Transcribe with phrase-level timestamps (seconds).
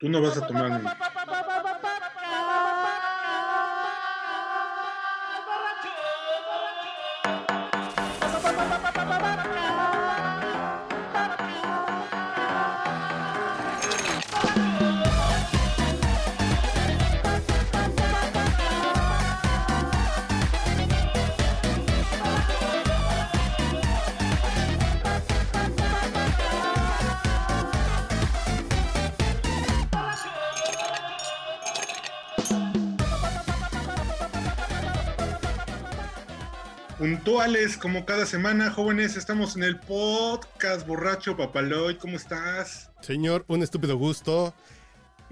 [0.00, 0.80] Tú no vas a tomar.
[37.00, 41.96] Puntuales como cada semana, jóvenes, estamos en el podcast borracho Papaloy.
[41.96, 42.90] ¿Cómo estás?
[43.00, 44.52] Señor, un estúpido gusto.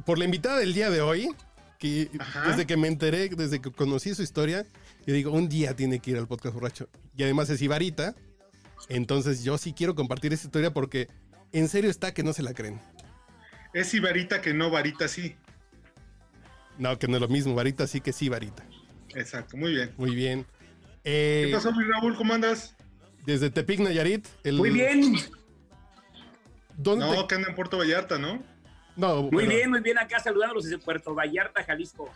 [0.06, 1.28] Por la invitada del día de hoy,
[1.78, 2.48] que Ajá.
[2.48, 4.64] desde que me enteré, desde que conocí su historia,
[5.06, 6.88] yo digo, un día tiene que ir al podcast borracho.
[7.14, 8.14] Y además es Ibarita.
[8.88, 11.08] Entonces yo sí quiero compartir esta historia porque
[11.52, 12.80] en serio está que no se la creen.
[13.74, 15.36] Es Ibarita que no, Varita sí.
[16.78, 17.54] No, que no es lo mismo.
[17.54, 18.64] Varita sí que sí, Varita.
[19.14, 19.92] Exacto, muy bien.
[19.98, 20.46] Muy bien.
[21.10, 22.14] Eh, ¿Qué pasó, mi Raúl?
[22.16, 22.74] ¿Cómo andas?
[23.24, 24.26] Desde Tepic, Nayarit.
[24.44, 25.14] el- Muy bien,
[26.76, 28.42] ¿Dónde No, te- que anda en Puerto Vallarta, ¿no?
[28.94, 32.10] No, muy bien, muy bien acá saludándolos desde Puerto Vallarta, Jalisco.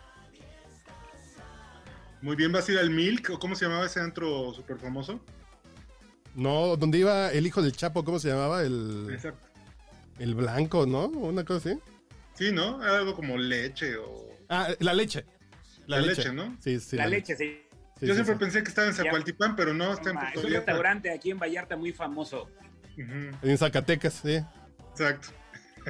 [2.21, 3.31] Muy bien, ¿vas a ir al Milk?
[3.31, 5.19] ¿O cómo se llamaba ese antro súper famoso?
[6.35, 8.61] No, donde iba el hijo del Chapo, ¿cómo se llamaba?
[8.63, 9.47] El, Exacto.
[10.19, 11.07] el blanco, ¿no?
[11.07, 11.79] Una cosa así.
[12.35, 12.81] Sí, ¿no?
[12.83, 14.29] Era algo como leche o...
[14.49, 15.25] Ah, la leche.
[15.87, 16.55] La leche, ¿no?
[16.61, 16.95] Sí, sí.
[16.95, 17.62] la leche, sí.
[18.03, 18.39] Sí, Yo sí, siempre sí.
[18.39, 20.71] pensé que estaba en Zacualtipán, pero no, está en Ah, Puerto es un Vallarta.
[20.71, 22.49] restaurante aquí en Vallarta muy famoso.
[22.97, 24.39] En Zacatecas, sí.
[24.91, 25.29] Exacto.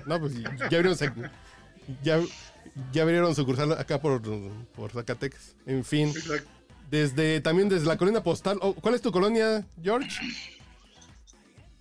[0.05, 0.95] No, pues ya abrieron,
[2.03, 2.19] ya,
[2.91, 4.21] ya abrieron sucursal acá por,
[4.75, 5.55] por Zacatecas.
[5.65, 6.49] En fin, exacto.
[6.89, 8.57] desde también desde la colonia postal.
[8.61, 10.09] Oh, ¿Cuál es tu colonia, George?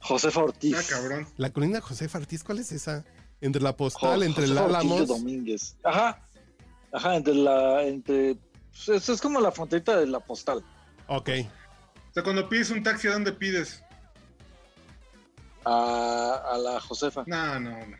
[0.00, 0.76] Josefa Ortiz.
[0.76, 1.26] Ah, cabrón.
[1.36, 3.04] La colonia José Ortiz, ¿cuál es esa?
[3.40, 5.08] Entre la postal, Jo- entre el Josefa Álamos.
[5.08, 5.76] Domínguez.
[5.84, 6.20] Ajá.
[6.92, 7.82] Ajá, entre la.
[7.84, 8.36] Entre.
[8.72, 10.64] Pues, eso es como la fronterita de la postal.
[11.06, 11.28] Ok.
[12.10, 13.82] O sea, cuando pides un taxi, ¿a dónde pides?
[15.64, 17.24] A, a la Josefa.
[17.26, 17.96] No, no, no.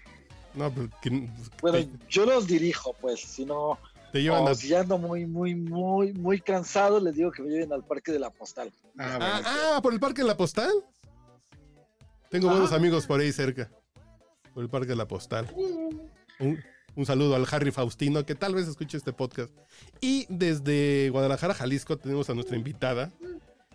[0.54, 1.28] No, pues, que-
[1.62, 3.20] Bueno, te, yo los dirijo, pues.
[3.20, 3.78] Si no.
[4.12, 4.54] te llevan a.
[4.54, 8.12] si ya ando muy, muy, muy, muy cansado, les digo que me lleven al parque
[8.12, 8.70] de la postal.
[8.98, 9.48] Ah, Ah, bueno.
[9.76, 10.72] ah, por el parque de la postal.
[12.28, 13.70] Tengo buenos amigos por ahí cerca.
[14.52, 15.50] Por el parque de la postal.
[16.38, 16.62] Un,
[16.96, 19.52] un saludo al Harry Faustino, que tal vez escuche este podcast.
[20.00, 23.10] Y desde Guadalajara, Jalisco, tenemos a nuestra invitada,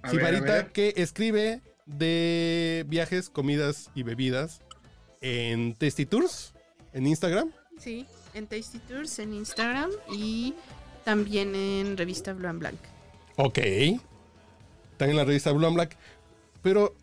[0.01, 0.71] A Sibarita, ver.
[0.71, 4.61] que escribe de viajes, comidas y bebidas
[5.21, 6.53] en Tasty Tours,
[6.93, 7.51] en Instagram.
[7.79, 10.53] Sí, en Tasty Tours, en Instagram y
[11.05, 12.77] también en revista Blue and Blanc.
[13.37, 13.59] Ok.
[13.59, 15.95] Están en la revista Blue and Black.
[16.61, 16.93] Pero,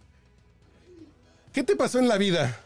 [1.52, 2.60] ¿qué te pasó en la vida?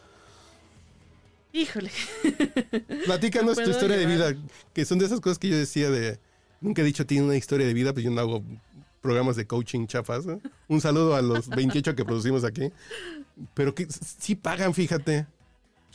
[1.58, 1.90] Híjole.
[3.04, 4.34] Platícanos tu historia de vida,
[4.72, 6.18] que son de esas cosas que yo decía de...
[6.60, 8.44] Nunca he dicho tiene una historia de vida, pues yo no hago
[9.00, 10.24] programas de coaching chafas.
[10.68, 12.70] Un saludo a los 28 que producimos aquí.
[13.54, 15.26] Pero que sí pagan, fíjate.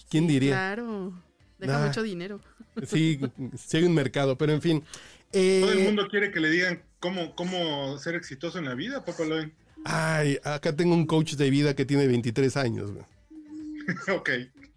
[0.10, 0.52] ¿Quién diría?
[0.54, 1.14] Claro.
[1.60, 1.88] Deja Nah.
[1.88, 2.40] mucho dinero.
[2.88, 3.20] Sí,
[3.56, 4.84] sí hay un mercado, pero en fin.
[5.32, 9.06] Eh, Todo el mundo quiere que le digan cómo, cómo ser exitoso en la vida,
[9.06, 9.54] Papá Loen.
[9.86, 12.90] Ay, acá tengo un coach de vida que tiene 23 años.
[14.12, 14.30] ok.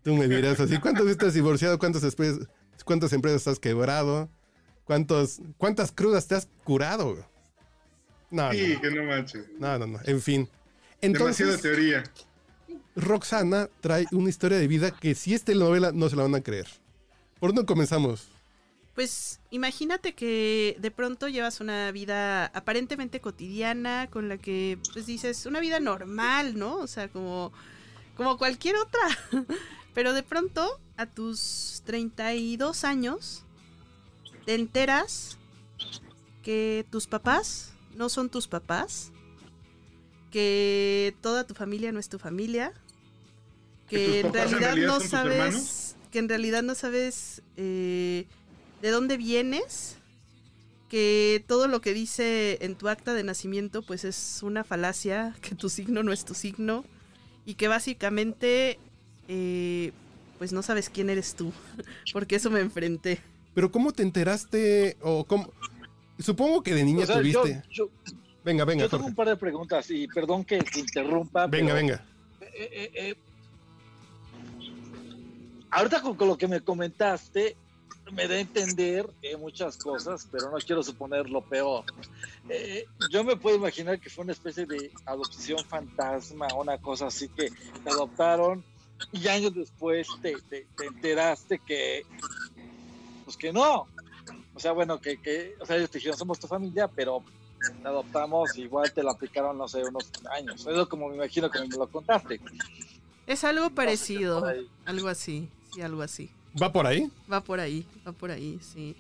[0.07, 1.81] Tú me dirás así, ¿cuántas veces estás divorciado?
[1.81, 2.47] ¿Cuántas, espe-
[2.85, 4.29] cuántas empresas has quebrado?
[4.85, 7.29] ¿Cuántos, ¿Cuántas crudas te has curado?
[8.31, 9.47] No, Sí, no, que no manches.
[9.59, 10.49] no, no, no, en fin.
[11.03, 12.05] Demasiada Entonces, teoría.
[12.95, 16.41] Roxana trae una historia de vida que si esta novela no se la van a
[16.41, 16.69] creer.
[17.41, 18.29] ¿Por dónde comenzamos?
[18.95, 25.47] Pues imagínate que de pronto llevas una vida aparentemente cotidiana con la que pues dices
[25.47, 26.77] una vida normal, ¿no?
[26.77, 27.53] O sea, como
[28.17, 29.47] como cualquier otra.
[29.97, 33.45] Pero de pronto a tus 32 años
[34.45, 35.39] te enteras
[36.43, 39.11] que tus papás no son tus papás,
[40.31, 42.75] que toda tu familia no es tu familia,
[43.89, 48.27] ¿Que en realidad, no sabes, que en realidad no sabes eh,
[48.83, 49.97] de dónde vienes,
[50.91, 55.55] que todo lo que dice en tu acta de nacimiento pues es una falacia, que
[55.55, 56.85] tu signo no es tu signo
[57.47, 58.79] y que básicamente
[59.29, 59.93] eh,
[60.39, 61.53] pues no sabes quién eres tú,
[62.13, 63.21] porque eso me enfrenté.
[63.55, 64.97] Pero ¿cómo te enteraste?
[65.01, 65.51] O cómo...
[66.19, 67.63] Supongo que de niña O sea, yo, tuviste...
[67.71, 67.89] yo,
[68.45, 69.11] venga, venga, yo tengo Jorge.
[69.11, 71.47] un par de preguntas y perdón que te interrumpa.
[71.47, 72.05] Venga, pero, venga.
[72.41, 73.15] eh, eh, eh,
[75.71, 77.57] ahorita con, con lo que me comentaste,
[78.13, 81.85] me da a entender eh, muchas cosas, pero no quiero suponer lo peor.
[82.49, 87.29] Eh, yo me puedo imaginar que fue una especie de adopción fantasma, una cosa así
[87.29, 88.65] que te adoptaron
[89.13, 92.03] y años después te, te- te enteraste que
[93.25, 93.87] pues que no.
[94.55, 97.25] O sea, bueno, que, que o sea, ellos te dijeron, somos tu familia, pero
[97.83, 100.67] te adoptamos, igual te lo aplicaron, no sé, unos años.
[100.67, 102.41] Eso como me imagino que me lo contaste.
[103.27, 104.45] Es algo parecido,
[104.85, 106.31] algo así, sí, algo así.
[106.61, 107.11] ¿Va por ahí?
[107.31, 108.97] Va por ahí, va por ahí, sí.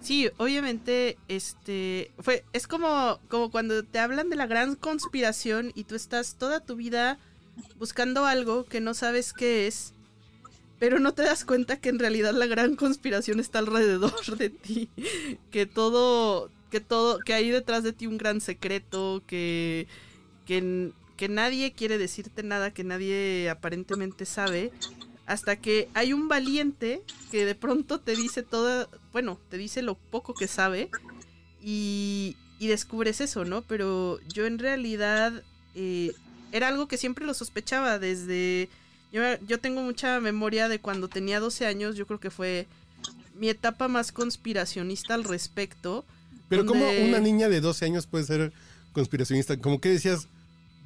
[0.00, 5.84] Sí, obviamente, este, fue, es como, como cuando te hablan de la gran conspiración y
[5.84, 7.18] tú estás toda tu vida
[7.78, 9.94] buscando algo que no sabes qué es,
[10.78, 14.88] pero no te das cuenta que en realidad la gran conspiración está alrededor de ti,
[15.50, 19.86] que todo, que todo, que hay detrás de ti un gran secreto, que,
[20.46, 24.72] que, que nadie quiere decirte nada, que nadie aparentemente sabe,
[25.26, 29.94] hasta que hay un valiente que de pronto te dice todo, bueno, te dice lo
[29.94, 30.90] poco que sabe
[31.60, 33.62] y, y descubres eso, ¿no?
[33.62, 35.42] Pero yo en realidad
[35.74, 36.12] eh,
[36.52, 38.68] era algo que siempre lo sospechaba desde...
[39.12, 42.66] Yo, yo tengo mucha memoria de cuando tenía 12 años, yo creo que fue
[43.34, 46.04] mi etapa más conspiracionista al respecto.
[46.48, 48.52] Pero como donde- una niña de 12 años puede ser
[48.92, 49.56] conspiracionista?
[49.58, 50.28] Como que decías,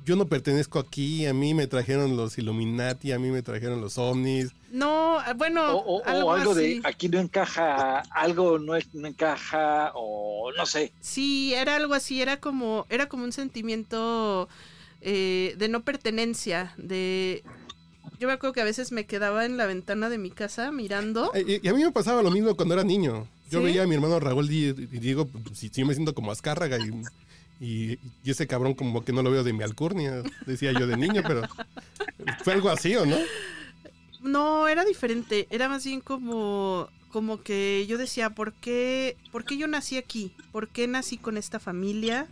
[0.04, 3.98] yo no pertenezco aquí, a mí me trajeron los Illuminati, a mí me trajeron los
[3.98, 4.50] ovnis.
[4.70, 9.06] No, bueno, O, o- o algo, algo, de aquí no encaja, algo no, es- no
[9.08, 10.92] encaja, o no sé.
[11.00, 14.48] Sí, era algo así, era como, era como un sentimiento
[15.02, 17.42] eh, de no pertenencia, de...
[18.18, 21.32] Yo me acuerdo que a veces me quedaba en la ventana de mi casa mirando.
[21.34, 23.26] Eh, Y, y a mí me pasaba lo mismo cuando era niño.
[23.50, 23.64] Yo ¿Sí?
[23.64, 26.78] veía a mi hermano Raúl y, y digo, pues, sí, sí me siento como Azcárraga
[26.78, 27.02] y,
[27.64, 30.96] y, y ese cabrón como que no lo veo de mi alcurnia, decía yo de
[30.96, 31.42] niño, pero
[32.44, 33.16] fue algo así, ¿o no?
[34.22, 39.56] No, era diferente, era más bien como, como que yo decía, ¿por qué, ¿por qué
[39.58, 40.32] yo nací aquí?
[40.52, 42.28] ¿Por qué nací con esta familia?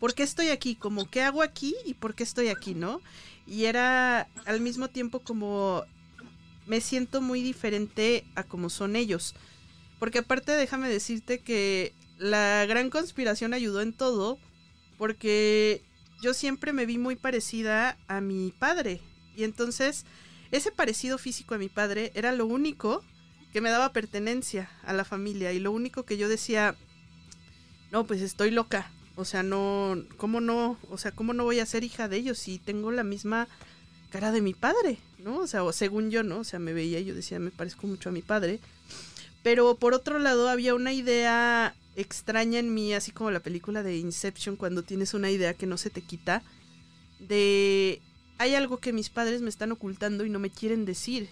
[0.00, 0.74] ¿Por qué estoy aquí?
[0.74, 3.02] Como, ¿qué hago aquí y por qué estoy aquí, no?
[3.46, 5.84] Y era al mismo tiempo como,
[6.66, 9.34] me siento muy diferente a como son ellos.
[9.98, 14.38] Porque aparte déjame decirte que la gran conspiración ayudó en todo,
[14.96, 15.82] porque
[16.22, 19.00] yo siempre me vi muy parecida a mi padre.
[19.36, 20.06] Y entonces
[20.50, 23.04] ese parecido físico a mi padre era lo único
[23.52, 26.74] que me daba pertenencia a la familia y lo único que yo decía,
[27.92, 28.90] no, pues estoy loca.
[29.20, 30.78] O sea, no, ¿cómo no?
[30.88, 33.48] O sea, ¿cómo no voy a ser hija de ellos si tengo la misma
[34.10, 34.98] cara de mi padre?
[35.18, 35.38] ¿No?
[35.38, 36.38] O sea, según yo, ¿no?
[36.38, 38.60] O sea, me veía y yo decía, me parezco mucho a mi padre.
[39.42, 43.98] Pero por otro lado, había una idea extraña en mí, así como la película de
[43.98, 46.42] Inception, cuando tienes una idea que no se te quita,
[47.18, 48.00] de
[48.38, 51.28] hay algo que mis padres me están ocultando y no me quieren decir.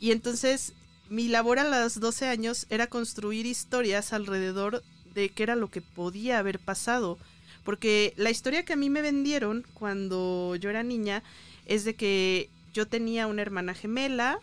[0.00, 0.72] Y entonces
[1.08, 4.82] mi labor a los 12 años era construir historias alrededor
[5.14, 7.18] de qué era lo que podía haber pasado.
[7.64, 11.22] Porque la historia que a mí me vendieron cuando yo era niña
[11.66, 14.38] es de que yo tenía una hermana gemela,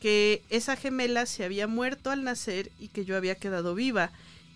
[0.00, 4.10] que esa gemela se había muerto al nacer y que yo había quedado viva.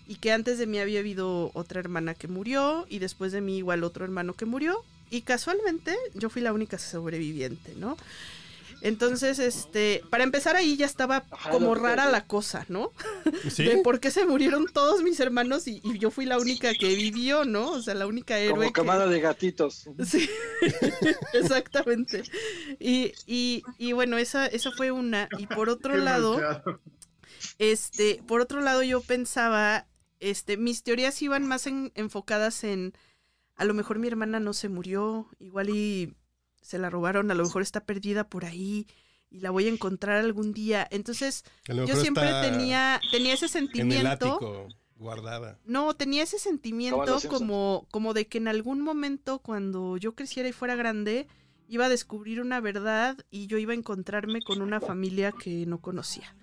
[0.07, 3.57] Y que antes de mí había habido otra hermana que murió y después de mí
[3.57, 4.83] igual otro hermano que murió.
[5.09, 7.97] Y casualmente yo fui la única sobreviviente, ¿no?
[8.85, 12.91] Entonces, este, para empezar ahí ya estaba Ajá, como rara la cosa, ¿no?
[13.49, 13.63] ¿Sí?
[13.63, 16.93] De por qué se murieron todos mis hermanos y, y yo fui la única que
[16.95, 17.71] vivió, ¿no?
[17.71, 19.89] O sea, la única héroe Como que- camada de gatitos.
[20.07, 20.29] Sí,
[21.33, 22.23] exactamente.
[22.79, 25.29] Y, y, y bueno, esa, esa fue una.
[25.39, 26.39] Y por otro Qué lado,
[27.59, 29.87] este, por otro lado yo pensaba,
[30.19, 32.93] este, mis teorías iban más en- enfocadas en,
[33.55, 36.13] a lo mejor mi hermana no se murió, igual y
[36.65, 38.87] se la robaron, a lo mejor está perdida por ahí
[39.29, 40.87] y la voy a encontrar algún día.
[40.89, 44.09] Entonces, yo siempre tenía, tenía ese en el sentimiento.
[44.09, 44.67] ático,
[44.97, 45.59] guardada.
[45.65, 50.53] No, tenía ese sentimiento como, como de que en algún momento cuando yo creciera y
[50.53, 51.27] fuera grande,
[51.67, 55.79] iba a descubrir una verdad y yo iba a encontrarme con una familia que no
[55.79, 56.35] conocía.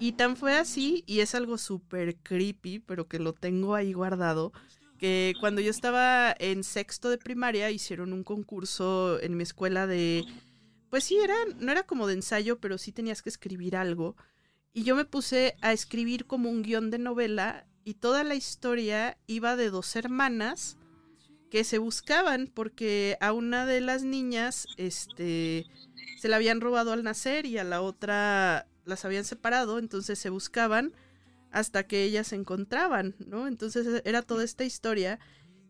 [0.00, 4.52] Y tan fue así, y es algo súper creepy, pero que lo tengo ahí guardado,
[4.98, 10.24] que cuando yo estaba en sexto de primaria hicieron un concurso en mi escuela de...
[10.90, 14.16] Pues sí, era, no era como de ensayo, pero sí tenías que escribir algo.
[14.72, 19.18] Y yo me puse a escribir como un guion de novela y toda la historia
[19.26, 20.78] iba de dos hermanas
[21.50, 25.66] que se buscaban porque a una de las niñas este
[26.18, 30.30] se la habían robado al nacer y a la otra las habían separado, entonces se
[30.30, 30.92] buscaban
[31.54, 33.46] hasta que ellas se encontraban, ¿no?
[33.46, 35.20] Entonces era toda esta historia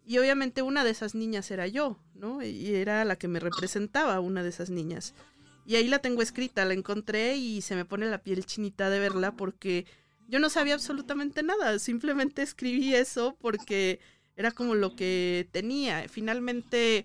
[0.07, 2.43] y obviamente una de esas niñas era yo, ¿no?
[2.43, 5.13] Y era la que me representaba, una de esas niñas.
[5.67, 8.99] Y ahí la tengo escrita, la encontré y se me pone la piel chinita de
[8.99, 9.85] verla porque
[10.27, 14.01] yo no sabía absolutamente nada, simplemente escribí eso porque
[14.37, 16.09] era como lo que tenía.
[16.09, 17.05] Finalmente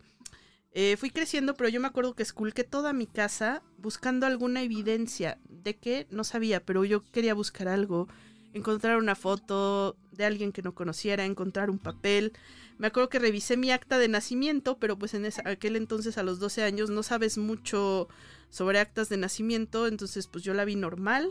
[0.72, 5.38] eh, fui creciendo, pero yo me acuerdo que esculqué toda mi casa buscando alguna evidencia
[5.50, 8.08] de que no sabía, pero yo quería buscar algo.
[8.53, 12.34] Encontrar una foto de alguien que no conociera, encontrar un papel.
[12.77, 16.24] Me acuerdo que revisé mi acta de nacimiento, pero pues en esa- aquel entonces a
[16.24, 18.08] los 12 años no sabes mucho
[18.50, 21.29] sobre actas de nacimiento, entonces pues yo la vi normal,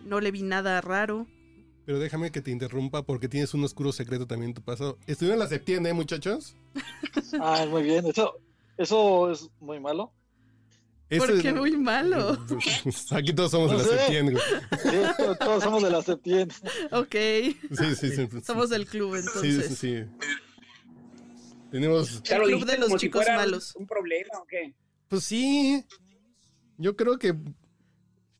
[0.00, 1.26] no le vi nada raro.
[1.84, 4.98] Pero déjame que te interrumpa porque tienes un oscuro secreto también en tu pasado.
[5.06, 6.54] ¿Estuvieron en la septiembre, ¿eh, muchachos?
[7.40, 8.06] Ah, muy bien.
[8.06, 8.34] Eso,
[8.76, 10.12] eso es muy malo.
[11.16, 12.36] ¿Por Ese- qué muy malo?
[13.12, 14.36] Aquí todos somos de la septiembre.
[14.82, 14.90] Sí,
[15.38, 16.56] todos- somos de la septiembre.
[16.92, 18.28] Ok, Sí, sí, sí.
[18.44, 19.66] somos del club Sí, entonces.
[19.68, 20.04] sí, sí.
[21.70, 22.22] Tenemos.
[22.22, 23.74] Ya lo club de los si chicos malos.
[23.76, 24.74] Un problema o qué?
[25.08, 25.84] Pues sí.
[26.76, 27.34] Yo creo que.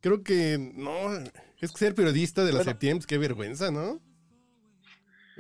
[0.00, 0.72] Creo que.
[0.75, 1.12] No.
[1.60, 2.70] Es que ser periodista de la Bueno.
[2.70, 4.00] septiembre, qué vergüenza, ¿no?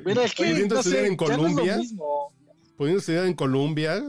[0.04, 1.78] Mira, es que Pudiendo no estudiar sé, en no es Colombia.
[2.76, 4.02] Pudiendo estudiar en Colombia.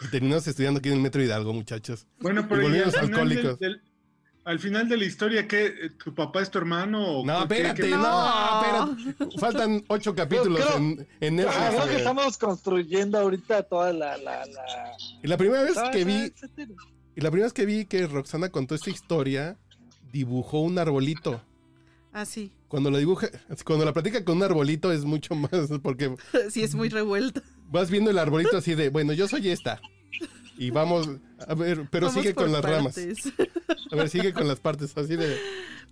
[0.00, 2.06] Y terminamos estudiando aquí en el Metro Hidalgo, muchachos.
[2.20, 3.58] Bueno, pero Y ¿y al final, del, alcohólicos.
[3.58, 3.82] del-
[4.44, 5.90] al final de la historia, ¿qué?
[6.04, 7.20] ¿Tu papá es tu hermano?
[7.20, 8.96] o No, espérate, no, No.
[8.96, 9.38] espérate.
[9.40, 11.68] Faltan ocho capítulos creo- en, en Netflix.
[11.70, 11.98] Creo que eh.
[11.98, 14.16] estamos construyendo ahorita toda la...
[14.18, 14.64] la, la...
[15.22, 16.32] Y la primera vez Ah, que ah, vi,
[17.16, 19.56] y la primera vez que vi que Roxana contó esta historia,
[20.12, 21.42] dibujó un arbolito.
[22.12, 23.28] Ah, sí, Cuando la dibuja,
[23.64, 25.50] cuando la platica con un arbolito es mucho más,
[25.82, 26.14] porque
[26.50, 27.42] sí es muy revuelto.
[27.70, 29.80] Vas viendo el arbolito así de, bueno, yo soy esta.
[30.58, 31.08] Y vamos,
[31.46, 32.96] a ver, pero Vamos sigue con las ramas.
[33.92, 35.36] A ver, sigue con las partes así de.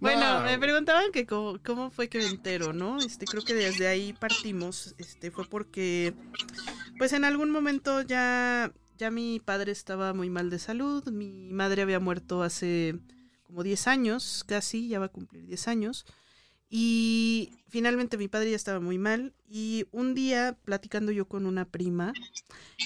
[0.00, 0.44] Bueno, No.
[0.46, 2.98] me preguntaban que cómo, cómo fue que me entero, ¿no?
[2.98, 4.94] Este, creo que desde ahí partimos.
[4.98, 6.14] Este, fue porque,
[6.98, 11.04] pues en algún momento ya, ya mi padre estaba muy mal de salud.
[11.10, 12.98] Mi madre había muerto hace
[13.42, 16.06] como 10 años, casi, ya va a cumplir 10 años.
[16.76, 19.32] Y finalmente mi padre ya estaba muy mal.
[19.48, 22.12] Y un día, platicando yo con una prima,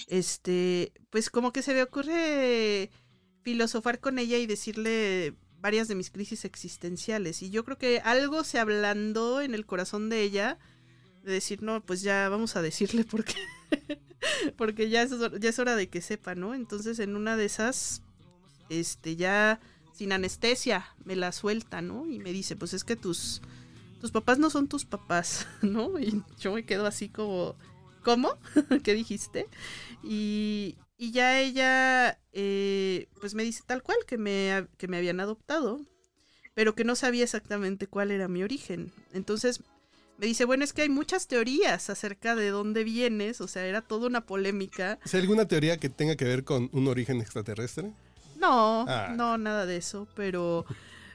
[0.09, 2.90] este, pues como que se me ocurre
[3.40, 7.40] filosofar con ella y decirle varias de mis crisis existenciales.
[7.40, 10.59] Y yo creo que algo se ablandó en el corazón de ella
[11.23, 13.37] de decir, no, pues ya vamos a decirle porque,
[14.59, 16.54] porque ya es, ya es hora de que sepa, ¿no?
[16.54, 18.02] Entonces en una de esas,
[18.68, 19.61] este, ya
[19.95, 22.07] sin anestesia, me la suelta, ¿no?
[22.07, 23.40] Y me dice, pues es que tus,
[24.00, 25.99] tus papás no son tus papás, ¿no?
[25.99, 27.57] Y yo me quedo así como,
[28.02, 28.37] ¿cómo?
[28.85, 29.47] ¿Qué dijiste?
[30.02, 35.21] Y, y ya ella, eh, pues me dice tal cual, que me, que me habían
[35.21, 35.81] adoptado,
[36.55, 38.93] pero que no sabía exactamente cuál era mi origen.
[39.12, 39.62] Entonces
[40.19, 43.83] me dice, bueno, es que hay muchas teorías acerca de dónde vienes, o sea, era
[43.83, 44.99] toda una polémica.
[45.05, 47.93] ¿Es alguna teoría que tenga que ver con un origen extraterrestre?
[48.37, 49.12] No, Ah.
[49.17, 50.64] no, nada de eso, pero...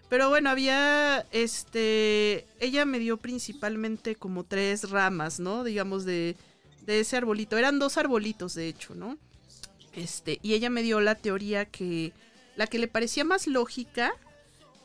[0.09, 5.63] Pero bueno, había, este, ella me dio principalmente como tres ramas, ¿no?
[5.63, 6.35] Digamos de,
[6.85, 7.57] de ese arbolito.
[7.57, 9.17] Eran dos arbolitos, de hecho, ¿no?
[9.95, 12.13] Este, y ella me dio la teoría que,
[12.55, 14.13] la que le parecía más lógica,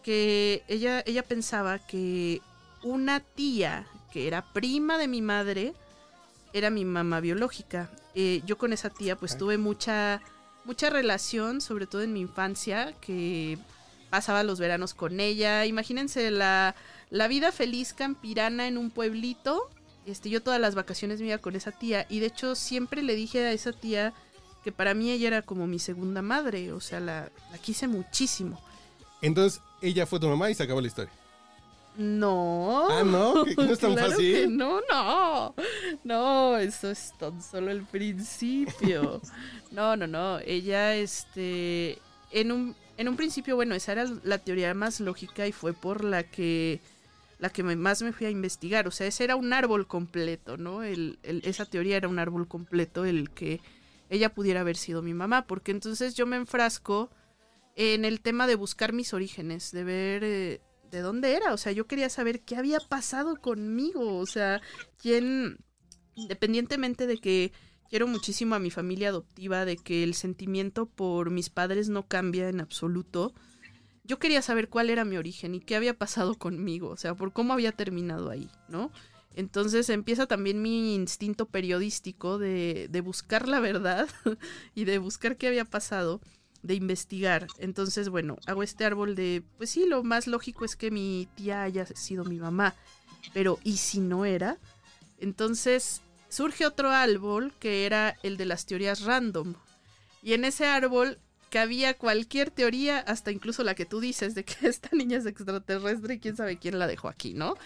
[0.03, 2.41] que ella, ella pensaba que
[2.83, 5.75] una tía que era prima de mi madre
[6.53, 7.91] era mi mamá biológica.
[8.15, 10.23] Eh, yo con esa tía pues tuve mucha,
[10.65, 13.59] mucha relación, sobre todo en mi infancia, que
[14.11, 15.67] pasaba los veranos con ella.
[15.67, 16.75] Imagínense la,
[17.11, 19.69] la vida feliz campirana en un pueblito.
[20.07, 23.15] Este, yo todas las vacaciones me iba con esa tía y de hecho siempre le
[23.15, 24.15] dije a esa tía
[24.65, 28.61] que para mí ella era como mi segunda madre, o sea, la, la quise muchísimo.
[29.21, 31.12] Entonces, ella fue tu mamá y se acabó la historia.
[31.99, 32.87] No.
[32.88, 33.45] Ah, ¿no?
[33.45, 34.35] ¿Que no es tan Claro fácil?
[34.35, 35.55] que no, no.
[36.05, 39.21] No, eso es tan solo el principio.
[39.71, 40.38] No, no, no.
[40.38, 41.99] Ella, este.
[42.31, 46.05] En un, en un principio, bueno, esa era la teoría más lógica y fue por
[46.05, 46.81] la que.
[47.38, 48.88] La que más me fui a investigar.
[48.88, 50.83] O sea, ese era un árbol completo, ¿no?
[50.83, 53.61] El- esa teoría era un árbol completo, el que
[54.11, 55.47] ella pudiera haber sido mi mamá.
[55.47, 57.11] Porque entonces yo me enfrasco
[57.76, 61.55] en el tema de buscar mis orígenes, de ver eh, de dónde era.
[61.55, 64.17] O sea, yo quería saber qué había pasado conmigo.
[64.19, 64.61] O sea,
[65.00, 65.59] quién,
[66.17, 67.52] independientemente de que
[67.88, 72.49] quiero muchísimo a mi familia adoptiva, de que el sentimiento por mis padres no cambia
[72.49, 73.35] en absoluto.
[74.04, 77.33] Yo quería saber cuál era mi origen y qué había pasado conmigo, o sea, por
[77.33, 78.90] cómo había terminado ahí, ¿no?
[79.35, 84.09] Entonces empieza también mi instinto periodístico de, de buscar la verdad
[84.75, 86.21] y de buscar qué había pasado
[86.62, 87.47] de investigar.
[87.59, 91.62] Entonces, bueno, hago este árbol de, pues sí, lo más lógico es que mi tía
[91.62, 92.75] haya sido mi mamá,
[93.33, 94.59] pero ¿y si no era?
[95.18, 99.54] Entonces surge otro árbol que era el de las teorías random.
[100.23, 101.18] Y en ese árbol
[101.50, 106.14] cabía cualquier teoría, hasta incluso la que tú dices de que esta niña es extraterrestre
[106.14, 107.56] y quién sabe quién la dejó aquí, ¿no?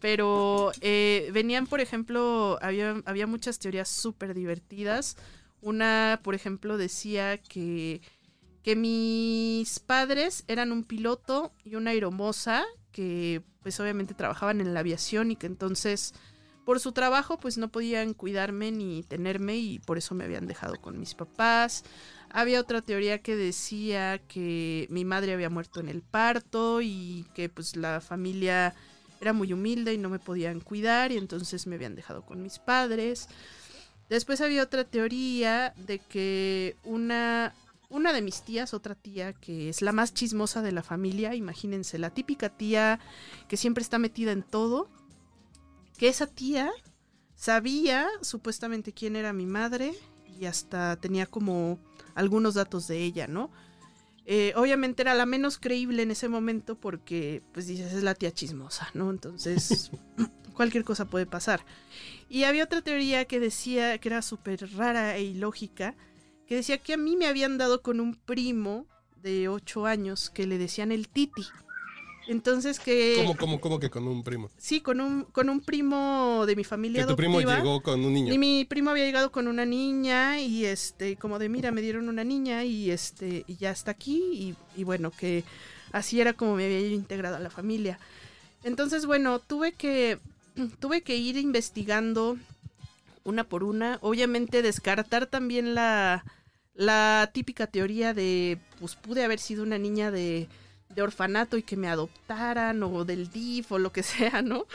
[0.00, 5.16] Pero eh, venían, por ejemplo, había, había muchas teorías súper divertidas.
[5.60, 8.00] Una, por ejemplo, decía que,
[8.62, 14.80] que mis padres eran un piloto y una aeromoza que pues obviamente trabajaban en la
[14.80, 16.14] aviación y que entonces
[16.70, 20.80] por su trabajo pues no podían cuidarme ni tenerme y por eso me habían dejado
[20.80, 21.82] con mis papás.
[22.30, 27.48] Había otra teoría que decía que mi madre había muerto en el parto y que
[27.48, 28.72] pues la familia
[29.20, 32.60] era muy humilde y no me podían cuidar y entonces me habían dejado con mis
[32.60, 33.26] padres.
[34.08, 37.52] Después había otra teoría de que una,
[37.88, 41.98] una de mis tías, otra tía que es la más chismosa de la familia, imagínense,
[41.98, 43.00] la típica tía
[43.48, 44.88] que siempre está metida en todo,
[46.00, 46.72] que esa tía
[47.34, 49.92] sabía supuestamente quién era mi madre
[50.24, 51.78] y hasta tenía como
[52.14, 53.50] algunos datos de ella, ¿no?
[54.24, 58.32] Eh, obviamente era la menos creíble en ese momento porque, pues dices, es la tía
[58.32, 59.10] chismosa, ¿no?
[59.10, 59.90] Entonces,
[60.54, 61.66] cualquier cosa puede pasar.
[62.30, 65.96] Y había otra teoría que decía, que era súper rara e ilógica,
[66.46, 68.86] que decía que a mí me habían dado con un primo
[69.20, 71.44] de 8 años que le decían el Titi.
[72.30, 73.16] Entonces que...
[73.16, 74.50] ¿Cómo, cómo, cómo que con un primo?
[74.56, 77.02] Sí, con un, con un primo de mi familia.
[77.02, 78.32] Que tu primo llegó con un niño.
[78.32, 82.08] Y mi primo había llegado con una niña y este, como de mira, me dieron
[82.08, 84.22] una niña y este, y ya está aquí
[84.76, 85.42] y, y bueno, que
[85.90, 87.98] así era como me había integrado a la familia.
[88.62, 90.20] Entonces, bueno, tuve que,
[90.78, 92.36] tuve que ir investigando
[93.24, 93.98] una por una.
[94.02, 96.24] Obviamente descartar también la,
[96.74, 100.46] la típica teoría de, pues pude haber sido una niña de,
[100.94, 104.66] de orfanato y que me adoptaran o del DIF o lo que sea, ¿no?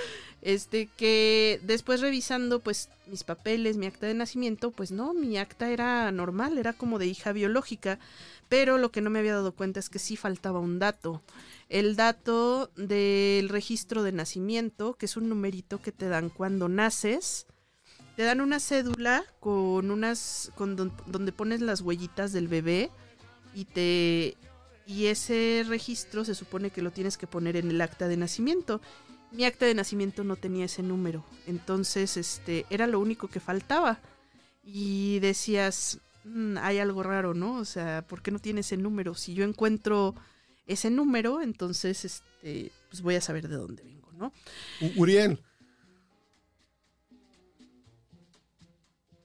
[0.42, 5.70] Este que después revisando pues mis papeles, mi acta de nacimiento, pues no, mi acta
[5.70, 8.00] era normal, era como de hija biológica,
[8.48, 11.22] pero lo que no me había dado cuenta es que sí faltaba un dato.
[11.68, 17.48] El dato del registro de nacimiento, que es un numerito que te dan cuando naces.
[18.16, 22.90] Te dan una cédula con unas con don- donde pones las huellitas del bebé
[23.56, 24.38] y te
[24.86, 28.82] y ese registro se supone que lo tienes que poner en el acta de nacimiento.
[29.32, 34.00] Mi acta de nacimiento no tenía ese número, entonces este era lo único que faltaba.
[34.64, 37.56] Y decías, "Mm, hay algo raro, ¿no?
[37.58, 39.14] O sea, ¿por qué no tiene ese número?
[39.16, 40.16] Si yo encuentro
[40.68, 44.32] ese número, entonces este pues voy a saber de dónde vengo, ¿no?
[44.82, 45.40] U- Uriel,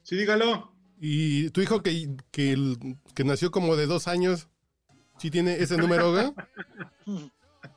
[0.03, 0.73] Sí, dígalo.
[1.01, 2.57] ¿y tu hijo que, que,
[3.15, 4.49] que nació como de dos años,
[5.21, 6.33] sí tiene ese número, güey?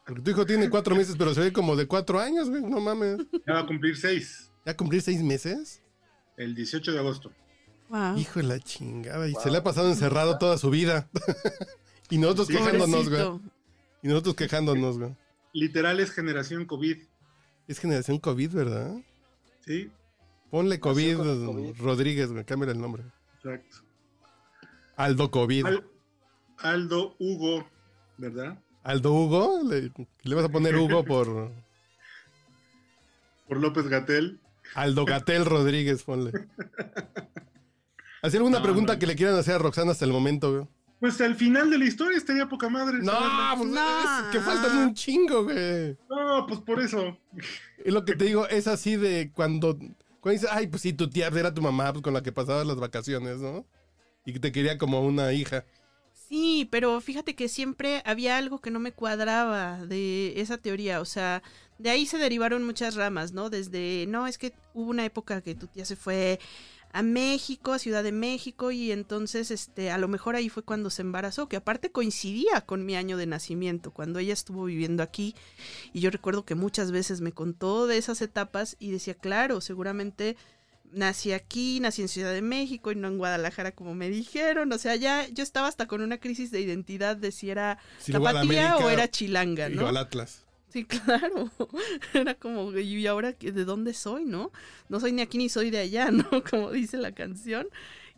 [0.06, 2.62] Porque tu hijo tiene cuatro meses, pero se ve como de cuatro años, güey.
[2.62, 3.17] No mames.
[3.45, 5.82] Ya va a cumplir seis, ¿Ya cumplir seis meses?
[6.38, 7.32] el 18 de agosto.
[7.89, 8.17] Wow.
[8.17, 9.27] Hijo de la chingada.
[9.27, 11.10] Y se le ha pasado encerrado toda su vida.
[12.10, 13.21] y nosotros Sí, quejándonos, güey.
[14.01, 15.15] Y nosotros quejándonos, güey.
[15.53, 16.97] Literal es generación COVID.
[17.67, 18.95] Es generación COVID, ¿verdad?
[19.65, 19.91] Sí,
[20.49, 21.17] Ponle COVID.
[21.79, 22.43] Rodríguez, güey.
[22.45, 23.03] Cámbiale el nombre.
[23.38, 23.77] exacto.
[24.95, 25.65] Aldo COVID.
[25.65, 25.86] Al-
[26.60, 27.68] Aldo Hugo,
[28.18, 28.58] ¿verdad?
[28.84, 29.62] Aldo Hugo.
[29.63, 29.92] Le,
[30.24, 31.52] le vas a poner Hugo por
[33.48, 34.39] Por López Gatel.
[34.76, 36.32] Aldo Gatel Rodríguez, ponle.
[38.22, 39.00] ¿Hacía alguna No, pregunta no.
[39.00, 40.68] que le quieran hacer a Roxana hasta el momento, güey?
[41.00, 43.00] Pues al final de la historia estaría poca madre.
[43.00, 43.12] No,
[43.58, 44.00] pues No.
[44.00, 45.98] es que faltan un chingo, güey.
[46.10, 47.18] No, pues por eso.
[47.84, 49.78] Es lo que te digo, es así de cuando,
[50.22, 52.66] cuando dices, ay, pues sí, tu tía era tu mamá pues, con la que pasabas
[52.66, 53.66] las vacaciones, ¿no?
[54.26, 55.66] Y que te quería como una hija.
[56.34, 61.06] Sí, pero fíjate que siempre había algo que no me cuadraba de esa teoría, o
[61.06, 61.43] sea,
[61.78, 63.52] de ahí se derivaron muchas ramas, ¿no?
[63.52, 66.39] Desde, no, es que hubo una época que tu tía se fue
[66.91, 70.89] a México, a Ciudad de México, y entonces, este, a lo mejor ahí fue cuando
[70.89, 75.36] se embarazó, que aparte coincidía con mi año de nacimiento, cuando ella estuvo viviendo aquí,
[75.93, 80.36] y yo recuerdo que muchas veces me contó de esas etapas y decía, claro, seguramente
[80.93, 84.71] nací aquí, nací en Ciudad de México y no en Guadalajara como me dijeron.
[84.71, 88.19] O sea, ya yo estaba hasta con una crisis de identidad de si era la
[88.19, 89.88] tapatía o era chilanga, ¿no?
[89.88, 90.45] al Atlas.
[90.69, 91.51] Sí, claro.
[92.13, 94.51] Era como, ¿y ahora de dónde soy, no?
[94.89, 96.25] No soy ni aquí ni soy de allá, ¿no?
[96.49, 97.67] Como dice la canción.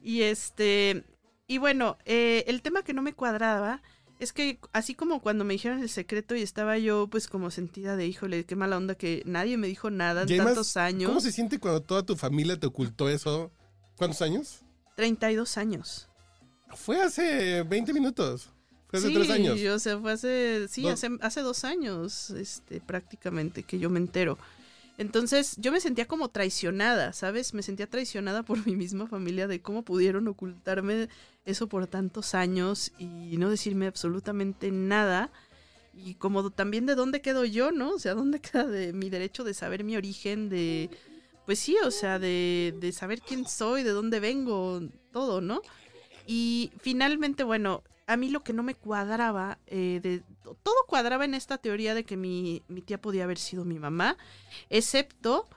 [0.02, 1.04] Y este,
[1.48, 3.82] y bueno, eh, el tema que no me cuadraba
[4.20, 7.96] es que así como cuando me dijeron el secreto y estaba yo pues como sentida
[7.96, 11.10] de, híjole, qué mala onda que nadie me dijo nada en Y además, tantos años.
[11.10, 13.52] ¿Cómo se siente cuando toda tu familia te ocultó eso?
[13.98, 14.62] ¿Cuántos años?
[14.96, 16.08] 32 años.
[16.74, 18.50] Fue hace 20 minutos.
[18.88, 19.60] Fue hace sí, tres años.
[19.62, 24.38] o sea, fue hace, sí, hace, hace dos años, este, prácticamente, que yo me entero.
[24.98, 27.54] Entonces, yo me sentía como traicionada, ¿sabes?
[27.54, 31.10] Me sentía traicionada por mi misma familia de cómo pudieron ocultarme
[31.46, 35.32] eso por tantos años y no decirme absolutamente nada.
[35.94, 37.92] Y como también de dónde quedo yo, ¿no?
[37.92, 40.90] O sea, dónde queda de mi derecho de saber mi origen, de,
[41.46, 44.82] pues sí, o sea, de, de saber quién soy, de dónde vengo,
[45.12, 45.62] todo, ¿no?
[46.28, 51.34] Y finalmente, bueno, a mí lo que no me cuadraba, eh, de, todo cuadraba en
[51.34, 54.18] esta teoría de que mi, mi tía podía haber sido mi mamá,
[54.70, 55.48] excepto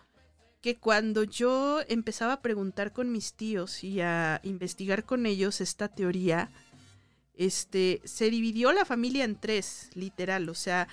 [0.61, 5.89] que cuando yo empezaba a preguntar con mis tíos y a investigar con ellos esta
[5.89, 6.51] teoría,
[7.35, 10.49] este, se dividió la familia en tres, literal.
[10.49, 10.89] O sea,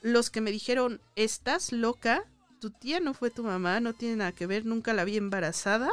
[0.00, 2.24] los que me dijeron, estás loca,
[2.60, 5.90] tu tía no fue tu mamá, no tiene nada que ver, nunca la vi embarazada.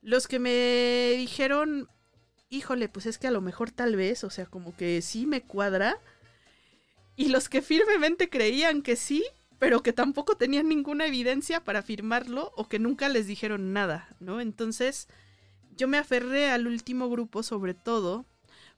[0.00, 1.88] Los que me dijeron,
[2.50, 5.42] híjole, pues es que a lo mejor tal vez, o sea, como que sí me
[5.42, 5.98] cuadra.
[7.16, 9.24] Y los que firmemente creían que sí,
[9.58, 14.40] pero que tampoco tenían ninguna evidencia para afirmarlo o que nunca les dijeron nada, ¿no?
[14.40, 15.08] Entonces,
[15.76, 18.26] yo me aferré al último grupo sobre todo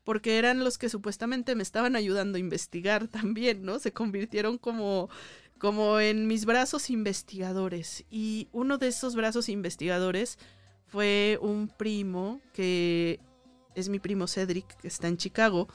[0.05, 3.79] porque eran los que supuestamente me estaban ayudando a investigar también, ¿no?
[3.79, 5.11] Se convirtieron como
[5.59, 10.39] como en mis brazos investigadores y uno de esos brazos investigadores
[10.87, 13.21] fue un primo que
[13.77, 15.69] es mi primo Cedric, que está en Chicago.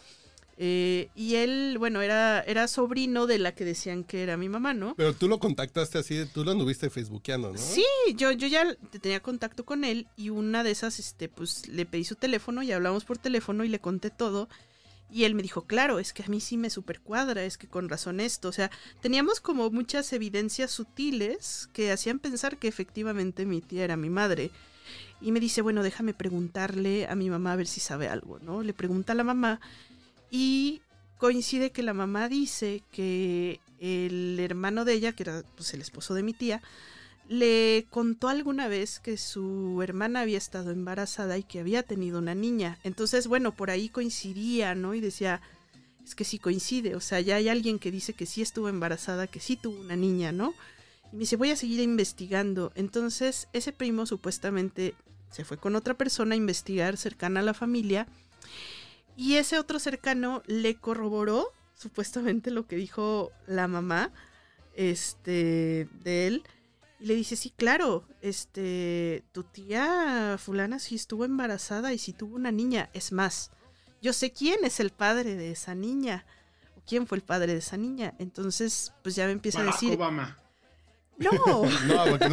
[0.58, 4.74] Eh, y él, bueno, era, era sobrino de la que decían que era mi mamá,
[4.74, 4.94] ¿no?
[4.96, 7.58] Pero tú lo contactaste así, tú lo anduviste facebookeando, ¿no?
[7.58, 7.86] Sí,
[8.16, 12.04] yo, yo ya tenía contacto con él y una de esas, este, pues le pedí
[12.04, 14.50] su teléfono y hablamos por teléfono y le conté todo.
[15.10, 17.90] Y él me dijo, claro, es que a mí sí me supercuadra, es que con
[17.90, 18.48] razón esto.
[18.48, 23.98] O sea, teníamos como muchas evidencias sutiles que hacían pensar que efectivamente mi tía era
[23.98, 24.52] mi madre.
[25.22, 28.64] Y me dice, bueno, déjame preguntarle a mi mamá a ver si sabe algo, ¿no?
[28.64, 29.60] Le pregunta a la mamá
[30.32, 30.82] y
[31.18, 36.14] coincide que la mamá dice que el hermano de ella, que era pues, el esposo
[36.16, 36.62] de mi tía,
[37.30, 42.36] le contó alguna vez que su hermana había estado embarazada y que había tenido una
[42.36, 42.80] niña.
[42.84, 44.96] Entonces, bueno, por ahí coincidía, ¿no?
[44.96, 45.42] Y decía,
[46.04, 49.28] es que sí coincide, o sea, ya hay alguien que dice que sí estuvo embarazada,
[49.28, 50.54] que sí tuvo una niña, ¿no?
[51.12, 52.72] Y me dice, voy a seguir investigando.
[52.76, 54.96] Entonces, ese primo supuestamente
[55.32, 58.08] se fue con otra persona a investigar cercana a la familia.
[59.16, 64.12] Y ese otro cercano le corroboró supuestamente lo que dijo la mamá
[64.76, 66.44] este, de él.
[67.00, 72.36] Y le dice, sí, claro, este, tu tía fulana sí estuvo embarazada y sí tuvo
[72.36, 72.90] una niña.
[72.94, 73.52] Es más,
[74.02, 76.26] yo sé quién es el padre de esa niña.
[76.78, 78.14] O quién fue el padre de esa niña.
[78.20, 79.96] Entonces, pues ya me empieza a decir...
[79.96, 80.38] Obama.
[81.22, 81.64] No.
[81.88, 82.30] no, porque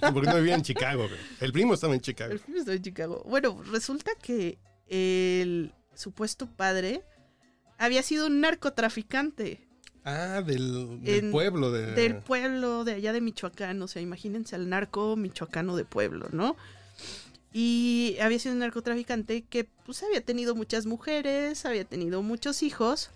[0.00, 1.08] no, porque no vivía en Chicago.
[1.40, 2.32] El primo estaba en Chicago.
[2.32, 3.22] El primo estaba en Chicago.
[3.26, 7.02] Bueno, resulta que el supuesto padre
[7.78, 9.66] había sido un narcotraficante.
[10.04, 11.92] Ah, del, del pueblo de...
[11.92, 13.80] Del pueblo de allá de Michoacán.
[13.82, 16.56] O sea, imagínense al narco michoacano de pueblo, ¿no?
[17.52, 23.10] Y había sido un narcotraficante que pues había tenido muchas mujeres, había tenido muchos hijos.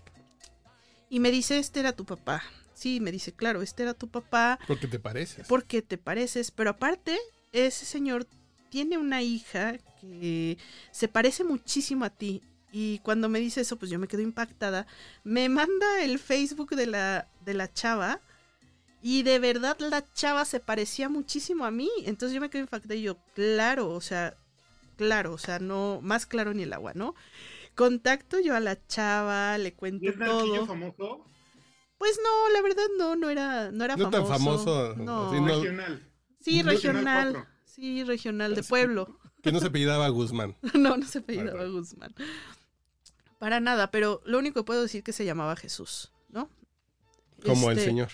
[1.09, 2.43] Y me dice, este era tu papá.
[2.75, 4.59] Sí, me dice, claro, este era tu papá.
[4.67, 5.47] Porque te pareces.
[5.47, 6.51] Porque te pareces.
[6.51, 7.17] Pero aparte,
[7.53, 8.27] ese señor
[8.69, 10.57] tiene una hija que
[10.91, 12.41] se parece muchísimo a ti.
[12.71, 14.85] Y cuando me dice eso, pues yo me quedo impactada.
[15.23, 18.19] Me manda el Facebook de la, de la chava.
[19.01, 21.89] Y de verdad la chava se parecía muchísimo a mí.
[22.05, 24.35] Entonces yo me quedo impactada y yo, claro, o sea,
[24.97, 27.15] claro, o sea, no, más claro ni el agua, ¿no?
[27.75, 30.65] Contacto yo a la chava, le cuento ¿Y es todo.
[30.65, 31.25] famoso?
[31.97, 34.27] Pues no, la verdad no, no era, no era no famoso.
[34.27, 34.95] tan famoso.
[34.97, 35.27] No.
[35.29, 36.11] así, no- Regional.
[36.41, 37.47] Sí, Regional.
[37.63, 39.19] Sí, regional de pueblo.
[39.41, 40.55] que no se apellidaba Guzmán.
[40.73, 41.65] no, no se apellidaba.
[41.65, 42.13] Guzmán.
[43.39, 46.49] Para nada, pero lo único que puedo decir que se llamaba Jesús, ¿no?
[47.45, 48.09] Como el Este, señor.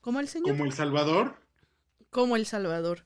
[0.00, 0.50] Como el Señor.
[0.52, 1.36] Como El Salvador.
[2.10, 3.04] como El Salvador.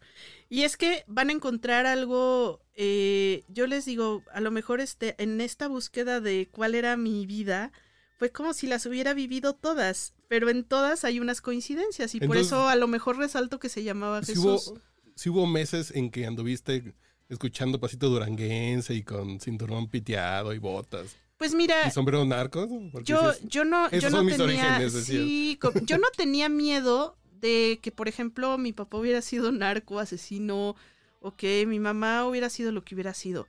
[0.49, 5.21] Y es que van a encontrar algo, eh, yo les digo, a lo mejor este,
[5.23, 7.73] en esta búsqueda de cuál era mi vida,
[8.17, 12.37] fue como si las hubiera vivido todas, pero en todas hay unas coincidencias y por
[12.37, 14.69] eso a lo mejor resalto que se llamaba Jesús.
[14.69, 14.81] hubo,
[15.15, 16.95] sí hubo meses en que anduviste
[17.29, 21.17] escuchando pasito duranguense y con cinturón piteado y botas.
[21.37, 22.69] Pues mira, ¿Y sombrero narco?
[22.93, 27.91] Porque yo, yo no, yo no tenía, orígenes, sí, yo no tenía miedo de que,
[27.91, 30.77] por ejemplo, mi papá hubiera sido narco, asesino,
[31.21, 33.49] o que mi mamá hubiera sido lo que hubiera sido.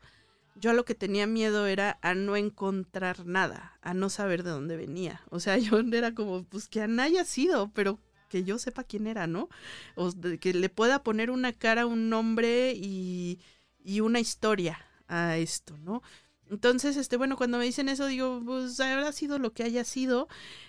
[0.56, 4.52] Yo a lo que tenía miedo era a no encontrar nada, a no saber de
[4.52, 5.22] dónde venía.
[5.30, 9.08] O sea, yo era como, pues que Ana haya sido, pero que yo sepa quién
[9.08, 9.50] era, ¿no?
[9.96, 13.40] O que le pueda poner una cara, un nombre y,
[13.84, 16.02] y una historia a esto, ¿no?
[16.50, 20.28] Entonces, este, bueno, cuando me dicen eso, digo, pues habrá sido lo que haya sido.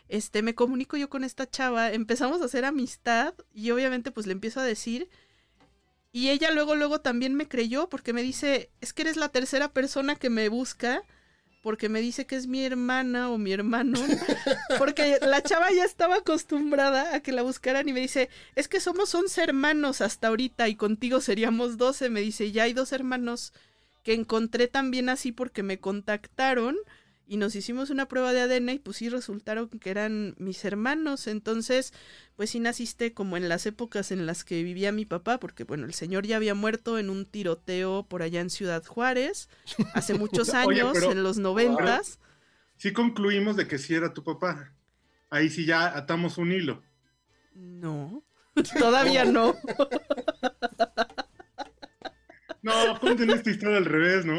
[0.09, 4.33] Este, me comunico yo con esta chava, empezamos a hacer amistad y obviamente pues le
[4.33, 5.09] empiezo a decir.
[6.17, 9.69] Y ella luego, luego también me creyó porque me dice, es que eres la tercera
[9.69, 11.03] persona que me busca
[11.63, 14.01] porque me dice que es mi hermana o mi hermano.
[14.79, 18.81] Porque la chava ya estaba acostumbrada a que la buscaran y me dice, es que
[18.81, 22.09] somos 11 hermanos hasta ahorita y contigo seríamos 12.
[22.09, 23.53] Me dice, ya hay dos hermanos
[24.03, 26.77] que encontré también así porque me contactaron
[27.29, 31.27] y nos hicimos una prueba de ADN y pues sí resultaron que eran mis hermanos.
[31.27, 31.93] Entonces,
[32.37, 35.87] pues sí naciste como en las épocas en las que vivía mi papá, porque bueno,
[35.87, 39.49] el señor ya había muerto en un tiroteo por allá en Ciudad Juárez,
[39.95, 42.21] hace muchos Oye, años, pero- en los noventas.
[42.77, 44.73] Sí concluimos de que sí era tu papá.
[45.31, 46.83] Ahí sí ya atamos un hilo.
[47.55, 48.23] No,
[48.79, 49.57] todavía no.
[52.63, 54.39] No, cuenten esta historia al revés, ¿no?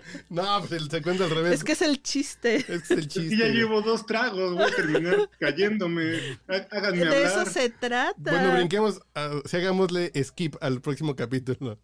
[0.30, 1.52] No, pues se cuenta al revés.
[1.54, 2.56] Es que es el chiste.
[2.68, 3.34] Es el chiste.
[3.34, 3.56] Y ya güey.
[3.56, 6.16] llevo dos tragos, voy a terminar cayéndome.
[6.48, 7.48] Há- Háganme De eso hablar.
[7.52, 8.14] se trata.
[8.30, 11.78] Bueno, brinquemos, a, si hagámosle skip al próximo capítulo.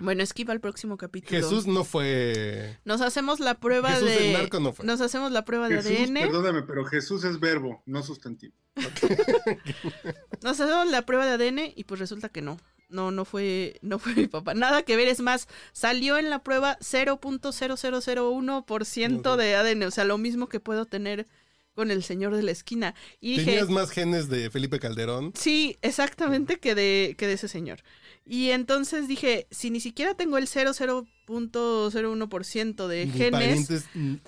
[0.00, 1.30] Bueno, esquiva al próximo capítulo.
[1.40, 2.78] Jesús no fue.
[2.84, 4.28] Nos hacemos la prueba Jesús de.
[4.28, 4.86] el narco no fue.
[4.86, 6.14] Nos hacemos la prueba de Jesús, ADN.
[6.20, 8.54] perdóname, pero Jesús es verbo, no sustantivo.
[10.42, 12.58] Nos hacemos la prueba de ADN y pues resulta que no.
[12.88, 14.54] No, no fue, no fue mi papá.
[14.54, 19.38] Nada que ver, es más, salió en la prueba 0.0001% Ok.
[19.38, 19.82] de ADN.
[19.84, 21.26] O sea, lo mismo que puedo tener
[21.74, 22.94] con el señor de la esquina.
[23.20, 25.32] Y dije, Tenías más genes de Felipe Calderón.
[25.36, 27.78] sí, exactamente que de, que de ese señor.
[28.24, 33.84] Y entonces dije, si ni siquiera tengo el 00.01% de Ni genes,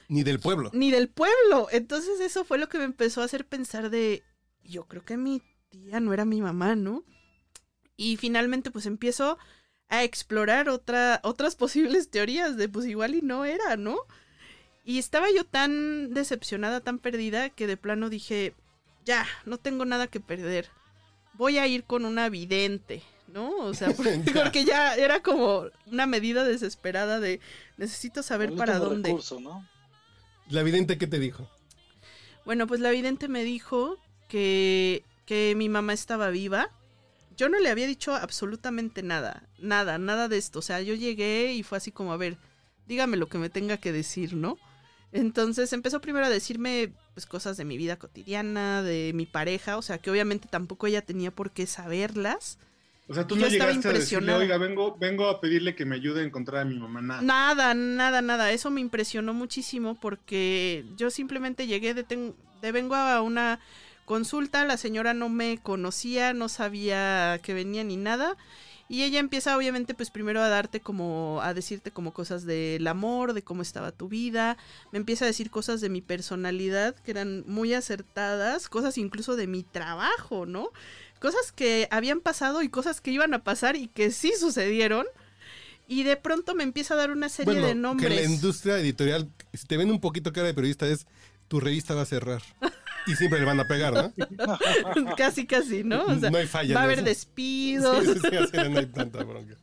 [0.08, 0.70] ni del pueblo.
[0.72, 1.68] ni del pueblo.
[1.72, 4.22] Entonces eso fue lo que me empezó a hacer pensar de,
[4.62, 7.04] yo creo que mi tía no era mi mamá, ¿no?
[8.00, 9.36] Y finalmente pues empiezo
[9.90, 13.98] a explorar otra, otras posibles teorías de pues igual y no era, ¿no?
[14.86, 18.54] Y estaba yo tan decepcionada, tan perdida, que de plano dije,
[19.04, 20.68] ya, no tengo nada que perder.
[21.34, 23.54] Voy a ir con una vidente, ¿no?
[23.58, 24.32] O sea, porque, Ya.
[24.44, 27.38] porque ya era como una medida desesperada de
[27.76, 29.10] necesito saber para dónde.
[29.10, 29.68] recurso, ¿no?
[30.48, 31.50] La vidente, ¿qué te dijo?
[32.46, 36.70] Bueno, pues la vidente me dijo que, que mi mamá estaba viva.
[37.40, 40.58] Yo no le había dicho absolutamente nada, nada, nada de esto.
[40.58, 42.36] O sea, yo llegué y fue así como, a ver,
[42.86, 44.58] dígame lo que me tenga que decir, ¿no?
[45.10, 49.82] Entonces empezó primero a decirme pues cosas de mi vida cotidiana, de mi pareja, o
[49.82, 52.58] sea, que obviamente tampoco ella tenía por qué saberlas.
[53.08, 54.38] O sea, tú Yo no estaba llegaste a decirle, impresionada.
[54.38, 57.00] oiga, vengo, vengo a pedirle que me ayude a encontrar a mi mamá.
[57.00, 57.22] Nada.
[57.22, 58.52] Nada, nada, nada.
[58.52, 63.60] Eso me impresionó muchísimo porque yo simplemente llegué de, ten- de vengo a una
[64.10, 68.36] consulta, la señora no me conocía, no sabía que venía ni nada.
[68.88, 73.34] Y ella empieza obviamente pues primero a darte como, a decirte como cosas del amor,
[73.34, 74.56] de cómo estaba tu vida.
[74.90, 79.46] Me empieza a decir cosas de mi personalidad que eran muy acertadas, cosas incluso de
[79.46, 80.70] mi trabajo, ¿no?
[81.20, 85.06] Cosas que habían pasado y cosas que iban a pasar y que sí sucedieron.
[85.86, 88.08] Y de pronto me empieza a dar una serie Bueno, de nombres.
[88.08, 91.06] que la industria editorial, si te ven un poquito cara de periodista, es
[91.46, 92.42] tu revista va a cerrar.
[93.06, 94.12] Y siempre le van a pegar, ¿no?
[95.16, 96.04] casi, casi, ¿no?
[96.04, 96.74] O sea, no hay falla.
[96.74, 98.04] va a haber despidos.
[98.04, 99.56] Sí, sí, sí, así no hay tanta bronca.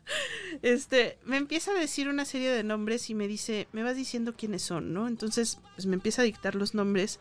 [0.62, 4.34] Este, me empieza a decir una serie de nombres y me dice, me vas diciendo
[4.36, 5.08] quiénes son, ¿no?
[5.08, 7.20] Entonces, pues me empieza a dictar los nombres.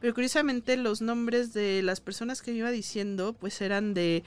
[0.00, 4.22] Pero curiosamente los nombres de las personas que me iba diciendo, pues eran de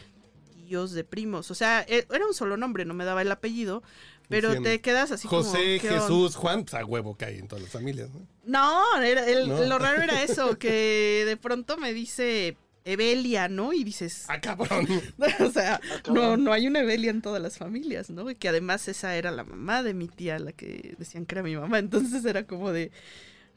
[0.67, 1.52] tíos, de primos.
[1.52, 3.82] O sea, e- era un solo nombre, no me daba el apellido.
[4.30, 5.44] Pero te quedas así como...
[5.44, 5.80] José.
[5.80, 8.26] Jesús, Juan, pues a huevo que hay en todas las familias, ¿no?
[8.46, 9.63] No, era- el- No.
[9.65, 13.74] lo raro era eso, que de pronto me dice Evelia, ¿no?
[13.74, 14.88] Y dices, ¡Ah, cabrón!
[15.39, 18.30] o sea, Ah, no, no hay una Evelia en todas las familias, ¿no?
[18.30, 21.44] Y que además esa era la mamá de mi tía, la que decían que era
[21.44, 21.80] mi mamá.
[21.80, 22.92] Entonces era como de,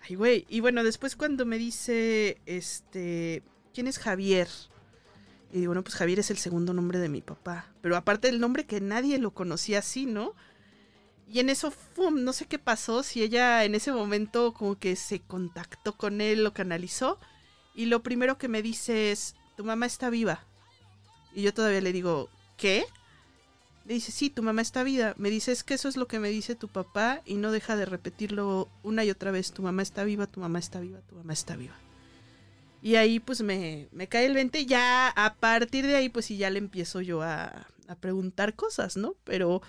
[0.08, 0.46] ay, güey.
[0.48, 3.42] Y bueno, después cuando me dice, este,
[3.74, 4.48] ¿quién es Javier?
[5.52, 7.70] Y digo, bueno, pues Javier es el segundo nombre de mi papá.
[7.82, 10.35] Pero aparte del nombre que nadie lo conocía así, ¿no?
[11.32, 12.24] Y en eso, ¡fum!
[12.24, 16.44] no sé qué pasó, si ella en ese momento como que se contactó con él,
[16.44, 17.18] lo canalizó.
[17.74, 20.44] Y lo primero que me dice es, tu mamá está viva.
[21.34, 22.84] Y yo todavía le digo, ¿qué?
[23.86, 25.14] Le dice, sí, tu mamá está viva.
[25.16, 27.76] Me dice, es que eso es lo que me dice tu papá y no deja
[27.76, 29.52] de repetirlo una y otra vez.
[29.52, 31.78] Tu mamá está viva, tu mamá está viva, tu mamá está viva.
[32.82, 34.66] Y ahí pues me, me cae el 20.
[34.66, 38.98] Ya a partir de ahí pues sí ya le empiezo yo a, a preguntar cosas,
[38.98, 39.14] ¿no?
[39.24, 39.62] Pero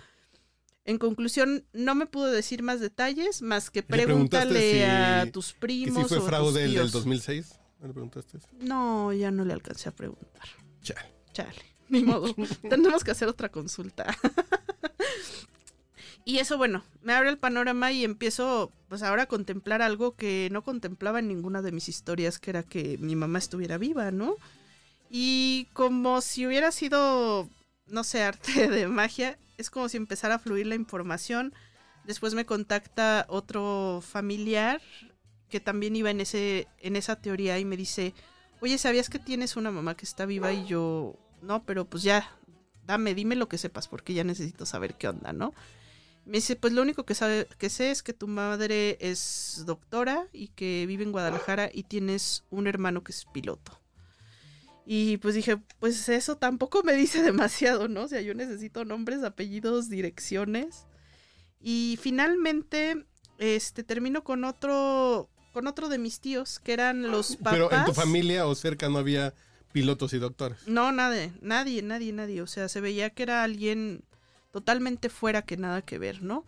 [0.86, 5.32] en conclusión no me pudo decir más detalles más que ¿Le preguntaste pregúntale si- a
[5.32, 6.04] tus ¿Que primos.
[6.04, 6.92] si fue o fraude el del tíos.
[6.92, 7.60] 2006?
[7.80, 8.40] ¿No le preguntaste?
[8.60, 10.44] No, ya no le alcancé a preguntar.
[10.82, 11.08] Chale.
[11.34, 12.34] Chale, ni modo.
[12.70, 14.06] Tenemos que hacer otra consulta.
[16.26, 20.48] y eso, bueno, me abre el panorama y empiezo, pues ahora a contemplar algo que
[20.52, 24.36] no contemplaba en ninguna de mis historias, que era que mi mamá estuviera viva, ¿no?
[25.10, 27.50] Y como si hubiera sido,
[27.88, 28.24] no sé,
[28.64, 31.54] arte de magia, es como si empezara a fluir la información.
[32.06, 34.82] Después me contacta otro familiar
[35.50, 38.14] que también iba en ese en esa teoría y me dice,
[38.62, 42.36] "Oye, ¿sabías que tienes una mamá que está viva?" Y yo, "No, pero pues ya,
[42.86, 45.54] dame, dime lo que sepas porque ya necesito saber qué onda, ¿no?"
[46.26, 50.28] Me dice, pues lo único que, sabe, que sé es que tu madre es doctora
[50.32, 53.83] y que vive en Guadalajara y tienes un hermano que es piloto.
[54.86, 58.04] Y pues dije, pues eso tampoco me dice demasiado, ¿no?
[58.04, 60.86] O sea, yo necesito nombres, apellidos, direcciones.
[61.62, 63.06] Y finalmente,
[63.38, 67.54] este, termino con otro, con otro de mis tíos, que eran los papás.
[67.54, 69.34] Pero en tu familia o cerca no había
[69.72, 70.68] pilotos y doctores.
[70.68, 72.42] No, nadie, nadie, nadie, nadie.
[72.42, 74.04] O sea, se veía que era alguien
[74.52, 76.46] totalmente fuera que nada que ver, ¿no?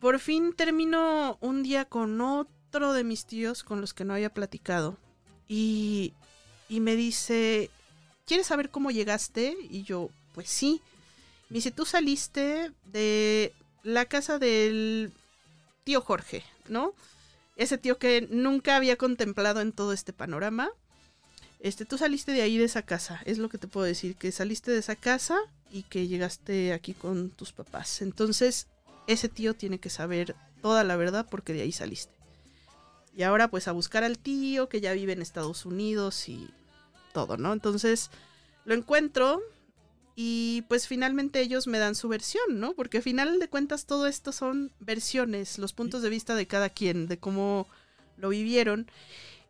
[0.00, 4.32] Por fin termino un día con otro de mis tíos con los que no había
[4.32, 4.98] platicado.
[5.48, 6.14] Y,
[6.68, 7.70] y me dice,
[8.26, 9.56] ¿quieres saber cómo llegaste?
[9.70, 10.80] Y yo, pues sí.
[11.48, 13.52] Me dice, tú saliste de
[13.82, 15.12] la casa del
[15.84, 16.92] tío Jorge, ¿no?
[17.56, 20.70] Ese tío que nunca había contemplado en todo este panorama.
[21.60, 24.30] Este, tú saliste de ahí de esa casa, es lo que te puedo decir, que
[24.30, 25.38] saliste de esa casa
[25.70, 28.02] y que llegaste aquí con tus papás.
[28.02, 28.66] Entonces,
[29.06, 32.15] ese tío tiene que saber toda la verdad porque de ahí saliste.
[33.16, 36.48] Y ahora pues a buscar al tío que ya vive en Estados Unidos y
[37.12, 37.54] todo, ¿no?
[37.54, 38.10] Entonces,
[38.66, 39.40] lo encuentro
[40.14, 42.74] y pues finalmente ellos me dan su versión, ¿no?
[42.74, 46.68] Porque al final de cuentas todo esto son versiones, los puntos de vista de cada
[46.68, 47.66] quien, de cómo
[48.18, 48.90] lo vivieron.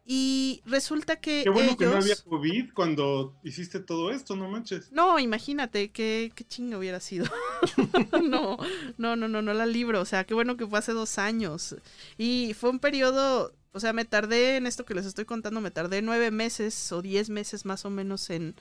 [0.08, 1.42] Y resulta que.
[1.42, 1.78] Qué bueno ellos...
[1.78, 4.92] que no había COVID cuando hiciste todo esto, no manches.
[4.92, 7.26] No, imagínate qué, qué chinga hubiera sido.
[8.22, 8.56] no,
[8.98, 10.00] no, no, no, no la libro.
[10.00, 11.74] O sea, qué bueno que fue hace dos años.
[12.18, 13.52] Y fue un periodo.
[13.72, 17.02] O sea, me tardé en esto que les estoy contando, me tardé nueve meses o
[17.02, 18.54] diez meses más o menos en,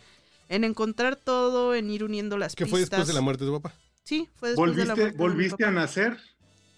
[0.50, 2.72] en encontrar todo, en ir uniendo las ¿Qué pistas.
[2.72, 3.76] fue después de la muerte de tu papá?
[4.04, 5.12] Sí, fue después ¿Volviste, de la muerte.
[5.18, 5.80] de mi ¿volviste a papá.
[5.80, 6.18] nacer?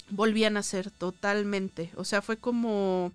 [0.10, 1.92] Volví a nacer totalmente.
[1.96, 3.12] O sea, fue como.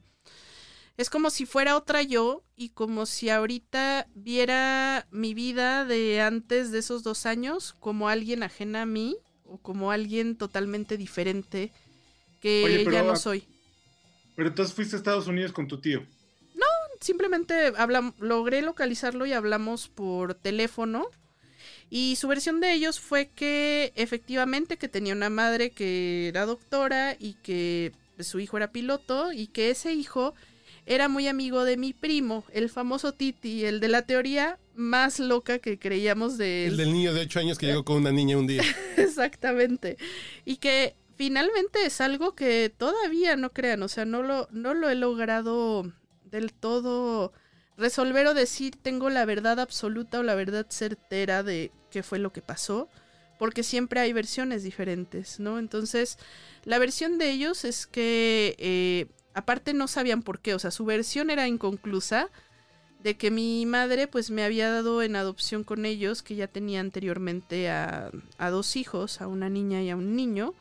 [0.96, 6.70] Es como si fuera otra yo y como si ahorita viera mi vida de antes
[6.70, 11.72] de esos dos años como alguien ajena a mí o como alguien totalmente diferente
[12.40, 13.44] que Oye, pero ya no soy.
[14.36, 16.04] Pero entonces fuiste a Estados Unidos con tu tío.
[17.00, 21.08] Simplemente hablam- logré localizarlo y hablamos por teléfono.
[21.90, 27.16] Y su versión de ellos fue que efectivamente que tenía una madre que era doctora
[27.18, 30.34] y que su hijo era piloto y que ese hijo
[30.86, 35.58] era muy amigo de mi primo, el famoso Titi, el de la teoría más loca
[35.58, 36.72] que creíamos de él.
[36.72, 38.62] El del niño de 8 años que llegó con una niña un día.
[38.96, 39.96] Exactamente.
[40.44, 44.88] Y que finalmente es algo que todavía no crean, o sea, no lo, no lo
[44.88, 45.92] he logrado
[46.24, 47.32] del todo
[47.76, 52.32] resolver o decir tengo la verdad absoluta o la verdad certera de qué fue lo
[52.32, 52.88] que pasó,
[53.38, 55.58] porque siempre hay versiones diferentes, ¿no?
[55.58, 56.18] Entonces,
[56.64, 60.84] la versión de ellos es que eh, aparte no sabían por qué, o sea, su
[60.84, 62.28] versión era inconclusa
[63.02, 66.80] de que mi madre pues me había dado en adopción con ellos, que ya tenía
[66.80, 70.54] anteriormente a, a dos hijos, a una niña y a un niño,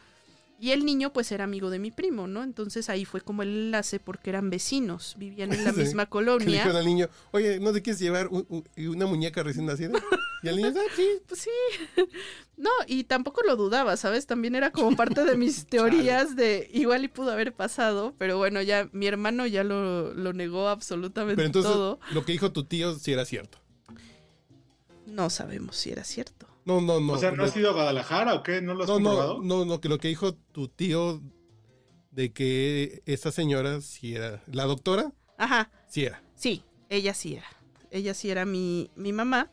[0.61, 2.43] y el niño pues era amigo de mi primo, ¿no?
[2.43, 6.09] Entonces ahí fue como el enlace porque eran vecinos, vivían en la misma Que le
[6.11, 6.51] colonia.
[6.51, 9.99] dijeron al niño, oye, ¿no te quieres llevar un- un- una muñeca recién nacida?
[10.43, 11.07] Y el niño, ah, sí.
[11.27, 11.49] Pues sí.
[12.57, 14.27] No, y tampoco lo dudaba, ¿sabes?
[14.27, 18.61] También era como parte de mis teorías de igual y pudo haber pasado, pero bueno,
[18.61, 21.99] ya mi hermano ya lo, lo negó absolutamente Pero entonces, todo.
[22.13, 23.57] lo que dijo tu tío sí era cierto.
[25.07, 26.45] No sabemos si era cierto.
[26.65, 27.13] No, no, no.
[27.13, 28.61] o sea, ¿no no, has ido a Guadalajara o qué?
[28.61, 29.41] ¿No lo has no, no, comprobado?
[29.41, 31.21] no, no, que lo que dijo tu tío
[32.11, 36.21] de que esta señora sí era, la doctora, Ajá, sí era.
[36.35, 37.47] sí, ella sí era.
[37.89, 39.49] Ella sí era mi, mi mamá.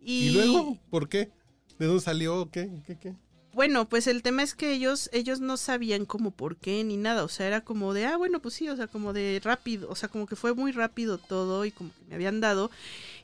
[0.00, 1.30] Y, ¿Y, luego por qué?
[1.78, 2.50] ¿De dónde salió?
[2.50, 2.70] ¿Qué?
[2.86, 2.98] ¿Qué?
[2.98, 3.14] ¿Qué?
[3.52, 7.24] Bueno, pues el tema es que ellos, ellos no sabían como por qué ni nada.
[7.24, 9.90] O sea, era como de, ah, bueno, pues sí, o sea, como de rápido.
[9.90, 12.70] O sea, como que fue muy rápido todo y como que me habían dado.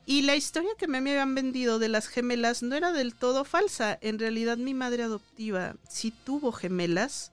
[0.09, 3.99] Y la historia que me habían vendido de las gemelas no era del todo falsa.
[4.01, 7.33] En realidad mi madre adoptiva sí tuvo gemelas,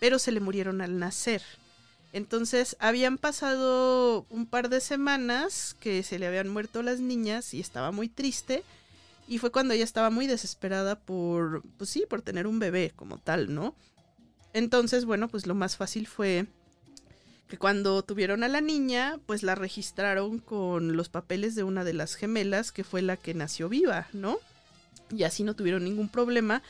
[0.00, 1.42] pero se le murieron al nacer.
[2.12, 7.60] Entonces habían pasado un par de semanas que se le habían muerto las niñas y
[7.60, 8.64] estaba muy triste.
[9.26, 13.16] Y fue cuando ella estaba muy desesperada por, pues sí, por tener un bebé como
[13.16, 13.74] tal, ¿no?
[14.52, 16.46] Entonces, bueno, pues lo más fácil fue
[17.50, 21.92] que cuando tuvieron a la niña, pues la registraron con los papeles de una de
[21.92, 24.38] las gemelas, que fue la que nació viva, ¿no?
[25.10, 26.62] Y así no tuvieron ningún problema.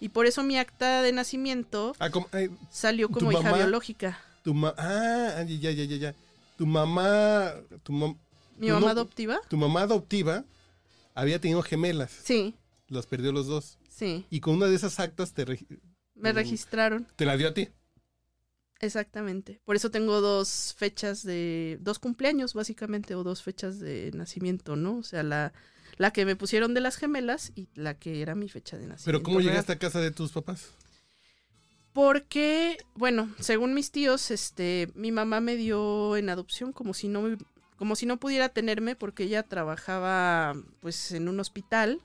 [0.00, 2.28] Y por eso mi acta de nacimiento Ah, como,
[2.70, 3.56] salió ¿Tu como hija mamá?
[3.58, 4.20] biológica.
[4.44, 6.14] tu ma ah, ya, ya, ya, ya.
[6.56, 8.16] Tu mamá, tu, mam-
[8.56, 8.88] Mi ¿Tú mamá no?
[8.92, 9.40] adoptiva.
[9.48, 10.44] tu mamá adoptiva
[11.14, 12.12] había tenido gemelas.
[12.24, 12.54] Sí,
[12.88, 13.78] Las perdió los dos.
[13.90, 14.24] sí.
[14.30, 15.66] Y con una de esas actas te, regi-
[16.14, 17.08] Me registraron.
[17.16, 17.68] te la dio a ti.
[18.80, 19.60] Exactamente.
[19.64, 21.78] Por eso tengo dos fechas de.
[21.80, 24.98] dos cumpleaños, básicamente, o dos fechas de nacimiento, ¿no?
[24.98, 25.52] O sea, la,
[25.96, 29.04] la que me pusieron de las gemelas y la que era mi fecha de nacimiento.
[29.04, 29.50] Pero ¿cómo real.
[29.50, 30.70] llegaste a casa de tus papás?
[31.92, 37.22] Porque, bueno, según mis tíos, este, mi mamá me dio en adopción como si no
[37.22, 37.38] me-
[37.76, 42.00] como si no pudiera tenerme porque ella trabajaba pues en un hospital.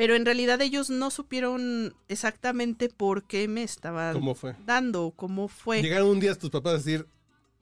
[0.00, 4.56] Pero en realidad ellos no supieron exactamente por qué me estaban ¿Cómo fue?
[4.64, 5.82] dando, cómo fue.
[5.82, 7.06] Llegaron un día tus papás a decir,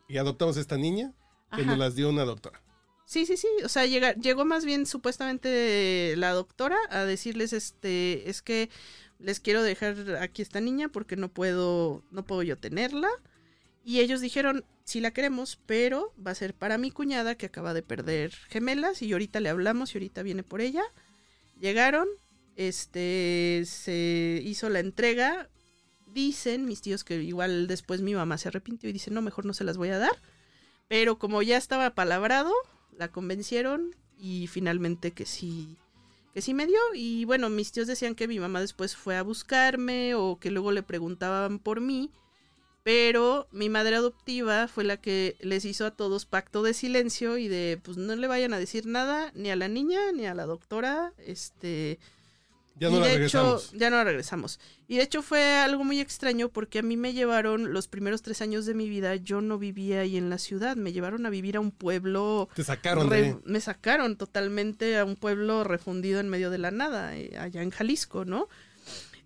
[0.07, 1.13] y adoptamos a esta niña,
[1.51, 1.71] que Ajá.
[1.71, 2.63] nos las dio una doctora.
[3.07, 3.49] Sí, sí, sí.
[3.65, 8.71] O sea, llega- llegó más bien supuestamente la doctora a decirles, este, es que
[9.19, 13.09] les quiero dejar aquí esta niña porque no puedo, no puedo yo tenerla.
[13.85, 17.75] Y ellos dijeron, sí la queremos, pero va a ser para mi cuñada que acaba
[17.75, 20.85] de perder gemelas y ahorita le hablamos y ahorita viene por ella.
[21.61, 22.07] Llegaron,
[22.59, 25.49] este, se hizo la entrega.
[26.13, 29.55] Dicen mis tíos que igual después mi mamá se arrepintió y dice, no, mejor no
[29.55, 30.21] se las voy a dar.
[30.89, 32.53] Pero como ya estaba palabrado,
[32.97, 35.77] la convencieron y finalmente que sí,
[36.35, 36.81] que sí me dio.
[36.95, 40.73] Y bueno, mis tíos decían que mi mamá después fue a buscarme o que luego
[40.73, 42.11] le preguntaban por mí.
[42.83, 47.47] Pero mi madre adoptiva fue la que les hizo a todos pacto de silencio y
[47.47, 50.47] de pues no le vayan a decir nada ni a la niña ni a la
[50.47, 51.13] doctora.
[51.19, 52.01] Este,
[52.81, 53.69] Ya y no la de regresamos.
[53.69, 54.61] Hecho, ya no la regresamos.
[54.87, 58.41] Y de hecho fue algo muy extraño porque a mí me llevaron los primeros tres
[58.43, 61.57] años de mi vida, yo no vivía ahí en la ciudad, me llevaron a vivir
[61.57, 62.49] a un pueblo...
[62.55, 63.37] Te sacaron re- de...
[63.45, 67.71] Me sacaron totalmente a un pueblo refundido en medio de la nada, eh, allá en
[67.71, 68.49] Jalisco, ¿no?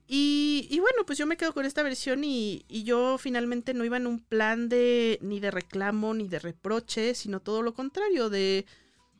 [0.08, 3.84] Y, y bueno, pues yo me quedo con esta versión y, y yo finalmente no
[3.84, 8.28] iba en un plan de ni de reclamo ni de reproche, sino todo lo contrario,
[8.28, 8.66] de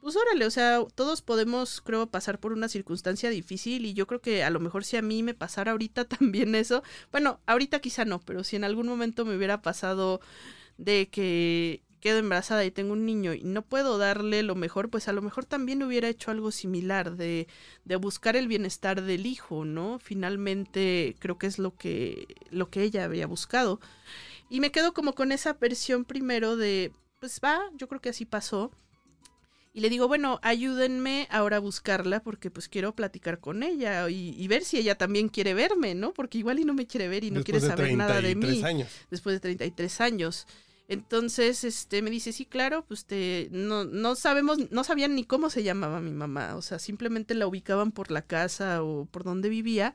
[0.03, 4.20] pues órale, o sea, todos podemos, creo, pasar por una circunstancia difícil y yo creo
[4.20, 6.82] que a lo mejor si a mí me pasara ahorita también eso,
[7.12, 10.20] bueno, ahorita quizá no, pero si en algún momento me hubiera pasado
[10.76, 15.07] de que quedo embarazada y tengo un niño y no puedo darle lo mejor, pues
[15.07, 17.46] a lo mejor también hubiera hecho algo similar de,
[17.84, 20.00] de buscar el bienestar del hijo, ¿no?
[20.00, 23.78] Finalmente creo que es lo que, lo que ella había buscado.
[24.50, 28.24] Y me quedo como con esa versión primero de, pues va, yo creo que así
[28.24, 28.72] pasó.
[29.75, 34.35] Y le digo, bueno, ayúdenme ahora a buscarla porque pues quiero platicar con ella y,
[34.37, 36.12] y ver si ella también quiere verme, ¿no?
[36.12, 38.57] Porque igual y no me quiere ver y no después quiere saber nada de 33
[38.57, 38.89] mí años.
[39.11, 40.47] después de 33 años.
[40.89, 45.49] Entonces, este, me dice, sí, claro, pues te, no, no sabemos, no sabían ni cómo
[45.49, 49.49] se llamaba mi mamá, o sea, simplemente la ubicaban por la casa o por donde
[49.49, 49.95] vivía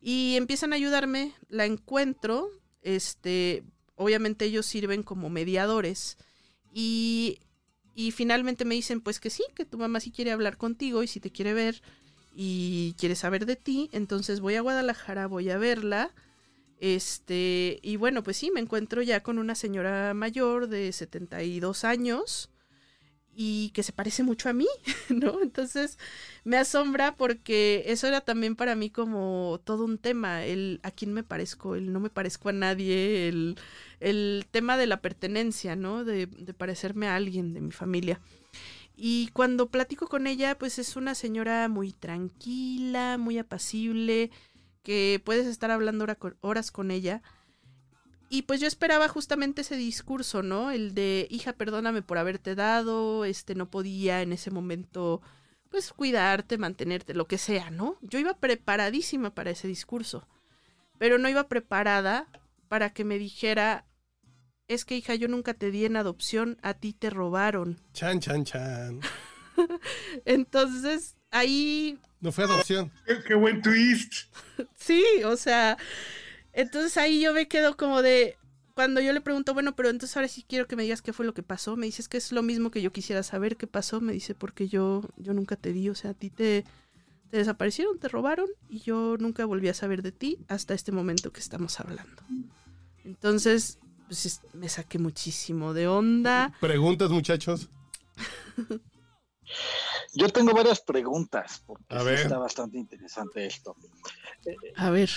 [0.00, 2.50] y empiezan a ayudarme, la encuentro,
[2.82, 3.62] este,
[3.94, 6.16] obviamente ellos sirven como mediadores
[6.72, 7.40] y,
[7.98, 11.08] y finalmente me dicen, pues que sí, que tu mamá sí quiere hablar contigo y
[11.08, 11.82] si te quiere ver
[12.32, 16.12] y quiere saber de ti, entonces voy a Guadalajara, voy a verla.
[16.78, 22.50] Este, y bueno, pues sí, me encuentro ya con una señora mayor de 72 años
[23.40, 24.66] y que se parece mucho a mí,
[25.10, 25.40] ¿no?
[25.40, 25.96] Entonces
[26.42, 31.12] me asombra porque eso era también para mí como todo un tema, el a quién
[31.12, 33.56] me parezco, el no me parezco a nadie, el,
[34.00, 36.04] el tema de la pertenencia, ¿no?
[36.04, 36.26] De,
[36.58, 38.20] parecerme a alguien de mi familia.
[38.96, 44.32] Y cuando platico con ella, pues es una señora muy tranquila, muy apacible,
[44.82, 46.06] que puedes estar hablando
[46.40, 47.22] horas con ella.
[48.30, 50.70] Y pues yo esperaba justamente ese discurso, ¿no?
[50.70, 55.22] El de, hija, perdóname por haberte dado, este, no podía en ese momento,
[55.70, 57.96] pues cuidarte, mantenerte, lo que sea, ¿no?
[58.02, 60.28] Yo iba preparadísima para ese discurso,
[60.98, 62.28] pero no iba preparada
[62.68, 63.86] para que me dijera,
[64.68, 67.80] es que hija, yo nunca te di en adopción, a ti te robaron.
[67.94, 69.00] Chan, chan, chan.
[70.26, 72.92] Entonces, ahí No fue adopción.
[73.06, 74.24] Qué, qué buen twist.
[74.76, 75.78] Sí, o sea,
[76.60, 78.36] entonces ahí yo me quedo como de,
[78.74, 81.24] cuando yo le pregunto, bueno, pero entonces ahora sí quiero que me digas qué fue
[81.26, 84.00] lo que pasó, me dices que es lo mismo que yo quisiera saber qué pasó,
[84.00, 86.64] me dice, porque yo, yo nunca te vi, o sea, a ti te,
[87.30, 91.32] te desaparecieron, te robaron y yo nunca volví a saber de ti hasta este momento
[91.32, 92.22] que estamos hablando.
[93.04, 96.52] Entonces, pues es- me saqué muchísimo de onda.
[96.60, 97.68] Preguntas, muchachos.
[100.14, 102.18] Yo tengo varias preguntas, porque A sí ver.
[102.20, 103.76] está bastante interesante esto.
[104.76, 105.10] A ver,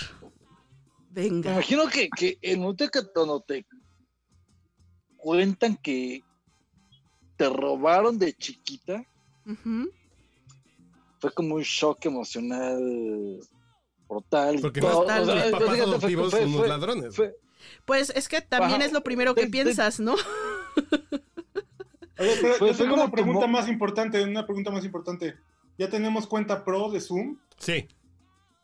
[1.14, 1.52] Me venga.
[1.52, 3.66] imagino que, que el momento que cuando te
[5.16, 6.22] cuentan que
[7.36, 9.04] te robaron de chiquita,
[11.18, 13.38] fue como un shock emocional
[14.08, 14.58] brutal.
[14.60, 14.98] Porque todo.
[15.00, 15.22] Brutal.
[15.22, 17.14] O sea, los papás fíjate, fue- adoptivos fue- son unos ladrones.
[17.16, 17.36] fue-
[17.84, 18.84] Pues es que también Ajá.
[18.86, 20.14] es lo primero que piensas, ¿no?
[22.18, 25.34] A ver, pero Fue- yo tengo como una pregunta más importante, una pregunta más importante.
[25.78, 27.38] ¿Ya tenemos cuenta pro de Zoom?
[27.58, 27.86] Sí.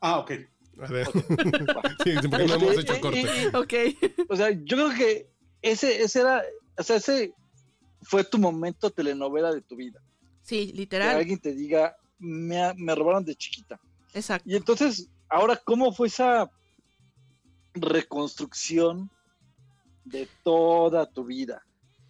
[0.00, 0.32] Ah, ok.
[0.80, 1.06] A ver.
[2.04, 3.20] sí, sí, porque no hemos hecho y- corte.
[3.20, 3.74] y- Ok.
[4.30, 5.28] O sea, yo creo que
[5.62, 6.42] ese, ese era,
[6.76, 7.32] o sea, ese
[8.02, 10.00] fue tu momento telenovela de tu vida.
[10.42, 11.16] Sí, Que literal.
[11.16, 13.78] alguien te diga, me, me robaron de chiquita.
[14.14, 14.48] Exacto.
[14.48, 16.50] Y entonces, ahora, ¿cómo fue esa
[17.74, 19.10] reconstrucción
[20.04, 21.62] de toda tu vida.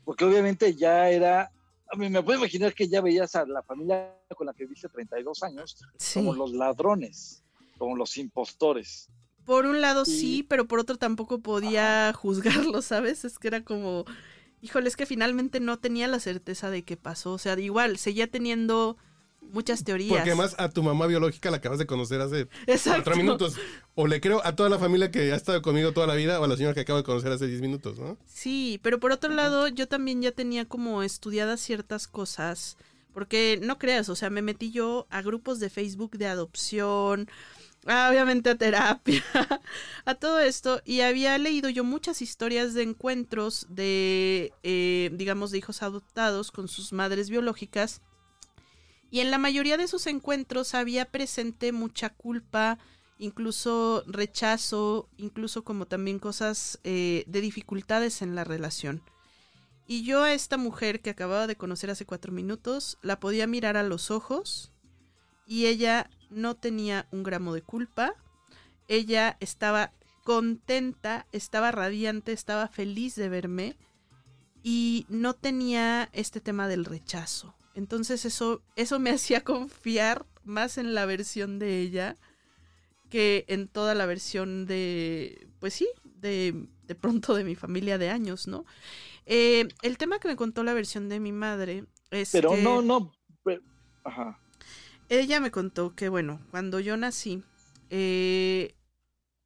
[0.04, 1.50] Porque obviamente ya era,
[1.92, 4.88] a mí me puedo imaginar que ya veías a la familia con la que viste
[4.88, 6.20] 32 años Sí.
[6.20, 7.42] como los ladrones,
[7.78, 9.08] como los impostores.
[9.44, 10.18] Por un lado Sí.
[10.20, 13.24] sí, pero por otro tampoco podía juzgarlo, ¿sabes?
[13.24, 14.04] Es que era como,
[14.60, 17.32] híjole, es que finalmente no tenía la certeza de qué pasó.
[17.32, 18.98] O sea, igual, seguía teniendo
[19.40, 20.10] muchas teorías.
[20.10, 23.02] Porque además a tu mamá biológica la acabas de conocer hace Exacto.
[23.04, 23.56] cuatro minutos.
[23.94, 26.44] O le creo a toda la familia que ha estado conmigo toda la vida o
[26.44, 28.18] a la señora que acabo de conocer hace 10 minutos, ¿no?
[28.26, 32.76] Sí, pero por otro lado, yo también ya tenía como estudiadas ciertas cosas,
[33.14, 37.28] porque no creas, o sea, me metí yo a grupos de Facebook de adopción,
[37.88, 39.24] obviamente a terapia,
[40.04, 45.58] a todo esto, y había leído yo muchas historias de encuentros de, eh, digamos, de
[45.58, 48.02] hijos adoptados con sus madres biológicas,
[49.10, 52.78] y en la mayoría de esos encuentros había presente mucha culpa,
[53.18, 59.02] incluso rechazo, incluso como también cosas eh, de dificultades en la relación.
[59.86, 63.78] Y yo a esta mujer que acababa de conocer hace cuatro minutos, la podía mirar
[63.78, 64.70] a los ojos
[65.46, 68.14] y ella no tenía un gramo de culpa.
[68.88, 69.92] Ella estaba
[70.24, 73.76] contenta, estaba radiante, estaba feliz de verme
[74.62, 77.54] y no tenía este tema del rechazo.
[77.74, 82.16] Entonces eso, eso me hacía confiar más en la versión de ella
[83.10, 88.10] que en toda la versión de, pues sí, de, de pronto de mi familia de
[88.10, 88.66] años, ¿no?
[89.24, 92.82] Eh, el tema que me contó la versión de mi madre es Pero que no,
[92.82, 93.12] no.
[93.44, 93.62] pero-
[94.04, 94.38] ajá.
[95.08, 97.42] Ella me contó que, bueno, cuando yo nací,
[97.90, 98.74] eh,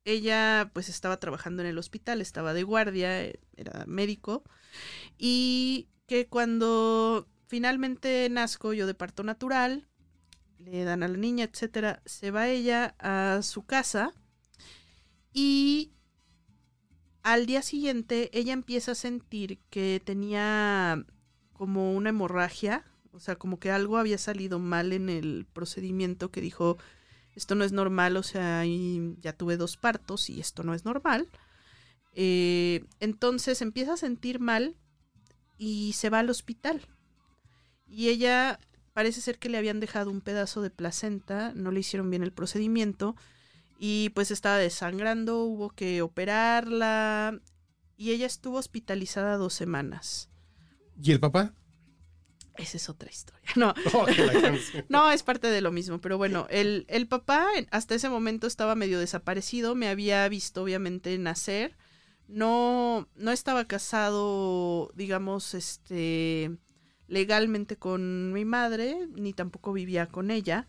[0.04, 4.42] ella pues estaba trabajando en el hospital, estaba de guardia, eh, era médico,
[5.18, 9.88] y que cuando finalmente nazco yo de parto natural,
[10.58, 14.12] le dan a la niña, etcétera, se va ella a su casa
[15.32, 15.92] y
[17.22, 21.04] al día siguiente ella empieza a sentir que tenía
[21.52, 26.40] como una hemorragia, o sea, como que algo había salido mal en el procedimiento que
[26.40, 26.78] dijo,
[27.34, 28.64] esto no es normal, o sea,
[29.20, 31.28] ya tuve dos partos y esto no es normal.
[32.14, 34.76] Eh, entonces empieza a sentir mal
[35.58, 36.82] y se va al hospital.
[37.86, 38.58] Y ella
[38.92, 42.32] parece ser que le habían dejado un pedazo de placenta, no le hicieron bien el
[42.32, 43.16] procedimiento
[43.78, 47.40] y pues estaba desangrando, hubo que operarla
[47.96, 50.30] y ella estuvo hospitalizada dos semanas.
[51.02, 51.54] ¿Y el papá?
[52.56, 53.40] Esa es otra historia.
[53.56, 53.74] No,
[54.88, 58.74] no, es parte de lo mismo, pero bueno, el, el papá hasta ese momento estaba
[58.74, 61.76] medio desaparecido, me había visto obviamente nacer,
[62.28, 66.50] no, no estaba casado, digamos, este,
[67.08, 70.66] legalmente con mi madre, ni tampoco vivía con ella.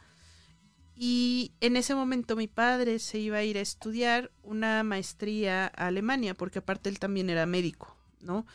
[0.96, 5.88] Y en ese momento mi padre se iba a ir a estudiar una maestría a
[5.88, 8.46] Alemania, porque aparte él también era médico, ¿no?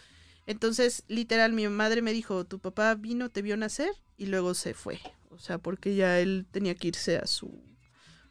[0.48, 4.72] Entonces, literal, mi madre me dijo, tu papá vino, te vio nacer y luego se
[4.72, 4.98] fue.
[5.28, 7.62] O sea, porque ya él tenía que irse a su,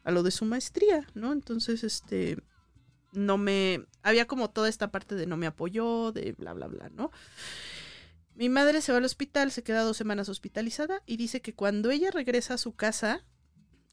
[0.03, 1.31] a lo de su maestría, ¿no?
[1.31, 2.39] Entonces, este,
[3.13, 6.89] no me, había como toda esta parte de no me apoyó, de bla, bla, bla,
[6.89, 7.11] ¿no?
[8.33, 11.91] Mi madre se va al hospital, se queda dos semanas hospitalizada y dice que cuando
[11.91, 13.25] ella regresa a su casa,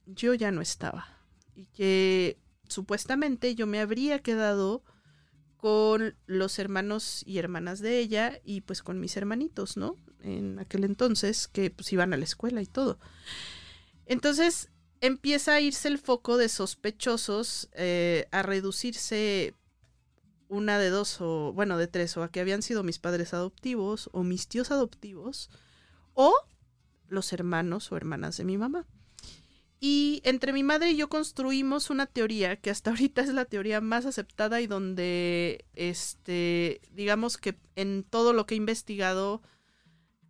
[0.06, 1.26] yo ya no estaba.
[1.54, 4.82] Y que supuestamente yo me habría quedado
[5.64, 9.96] con los hermanos y hermanas de ella y pues con mis hermanitos, ¿no?
[10.20, 12.98] En aquel entonces que pues iban a la escuela y todo.
[14.04, 14.68] Entonces
[15.00, 19.54] empieza a irse el foco de sospechosos eh, a reducirse
[20.48, 24.10] una de dos o bueno de tres o a que habían sido mis padres adoptivos
[24.12, 25.48] o mis tíos adoptivos
[26.12, 26.34] o
[27.08, 28.84] los hermanos o hermanas de mi mamá.
[29.86, 33.82] Y entre mi madre y yo construimos una teoría que hasta ahorita es la teoría
[33.82, 39.42] más aceptada y donde, este, digamos que en todo lo que he investigado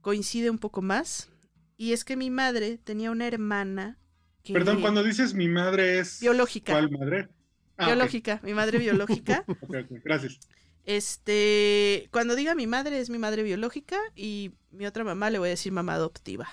[0.01, 1.29] coincide un poco más.
[1.77, 3.97] Y es que mi madre tenía una hermana
[4.43, 4.55] que...
[4.55, 6.19] Perdón, cuando dices mi madre es.
[6.19, 6.73] Biológica.
[6.73, 7.29] ¿Cuál madre?
[7.77, 9.45] Ah, biológica, mi madre biológica.
[9.49, 10.41] Ok, ok, Gracias.
[10.85, 15.47] Este, cuando diga mi madre es mi madre biológica y mi otra mamá le voy
[15.47, 16.49] a decir mamá adoptiva.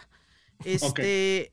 [0.64, 1.52] Este,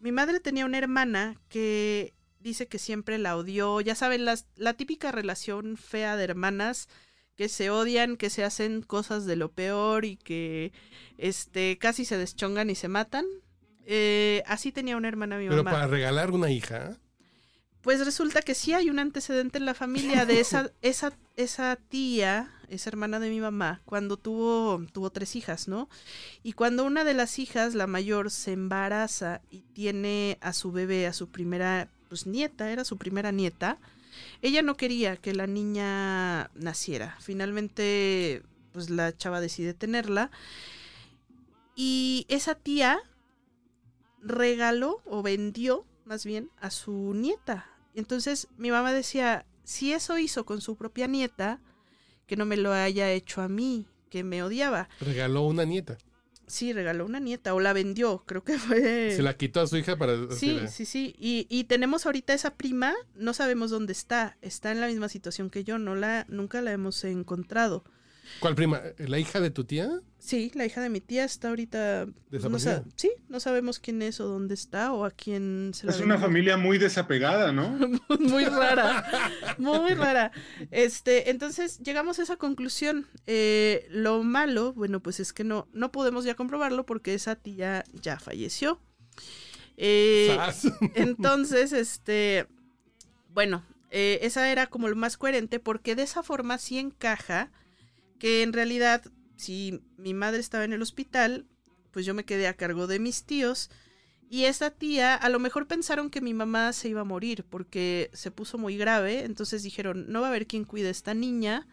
[0.00, 4.74] mi madre tenía una hermana que dice que siempre la odió, ya saben, las, la
[4.74, 6.88] típica relación fea de hermanas
[7.36, 10.72] que se odian, que se hacen cosas de lo peor y que
[11.18, 13.24] este casi se deschongan y se matan.
[13.84, 15.70] Eh, así tenía una hermana mi Pero mamá.
[15.70, 16.98] para regalar una hija.
[17.82, 22.50] Pues resulta que sí hay un antecedente en la familia de esa, esa, esa tía,
[22.68, 25.88] esa hermana de mi mamá, cuando tuvo, tuvo tres hijas, ¿no?
[26.42, 31.06] Y cuando una de las hijas, la mayor, se embaraza y tiene a su bebé,
[31.06, 33.78] a su primera, pues nieta, era su primera nieta,
[34.42, 37.16] ella no quería que la niña naciera.
[37.20, 40.30] Finalmente, pues la chava decide tenerla.
[41.74, 42.98] Y esa tía
[44.20, 47.70] regaló o vendió, más bien, a su nieta.
[47.94, 51.60] Entonces mi mamá decía, si eso hizo con su propia nieta,
[52.26, 54.88] que no me lo haya hecho a mí, que me odiaba.
[55.00, 55.98] Regaló una nieta.
[56.46, 59.12] Sí, regaló una nieta o la vendió, creo que fue...
[59.14, 60.30] Se la quitó a su hija para...
[60.30, 61.14] Sí, sí, sí.
[61.18, 64.38] Y, y tenemos ahorita esa prima, no sabemos dónde está.
[64.40, 67.84] Está en la misma situación que yo, no la, nunca la hemos encontrado.
[68.40, 68.80] ¿Cuál prima?
[68.98, 69.90] ¿La hija de tu tía?
[70.18, 72.06] Sí, la hija de mi tía está ahorita.
[72.06, 72.78] no Desaparecida.
[72.78, 76.00] sa- sí, no sabemos quién es o dónde está o a quién se la Es
[76.00, 77.70] una familia muy desapegada, ¿no?
[78.20, 80.32] muy rara, muy rara.
[80.70, 83.06] Este, entonces llegamos a esa conclusión.
[83.26, 87.84] Eh, lo malo, bueno, pues es que no, no podemos ya comprobarlo porque esa tía
[87.92, 88.80] ya falleció.
[89.76, 90.36] Eh,
[90.94, 92.46] entonces, este,
[93.32, 97.50] bueno, eh, esa era como lo más coherente porque de esa forma sí encaja
[98.18, 99.02] que en realidad
[99.36, 101.46] si mi madre estaba en el hospital,
[101.90, 103.70] pues yo me quedé a cargo de mis tíos
[104.30, 108.10] y esa tía a lo mejor pensaron que mi mamá se iba a morir porque
[108.12, 111.66] se puso muy grave, entonces dijeron, no va a haber quien cuide a esta niña,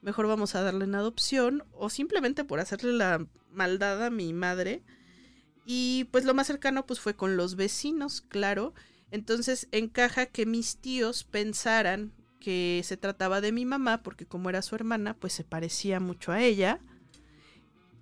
[0.00, 4.84] mejor vamos a darle en adopción o simplemente por hacerle la maldad a mi madre.
[5.64, 8.74] Y pues lo más cercano pues fue con los vecinos, claro.
[9.10, 14.62] Entonces encaja que mis tíos pensaran que se trataba de mi mamá porque como era
[14.62, 16.80] su hermana pues se parecía mucho a ella.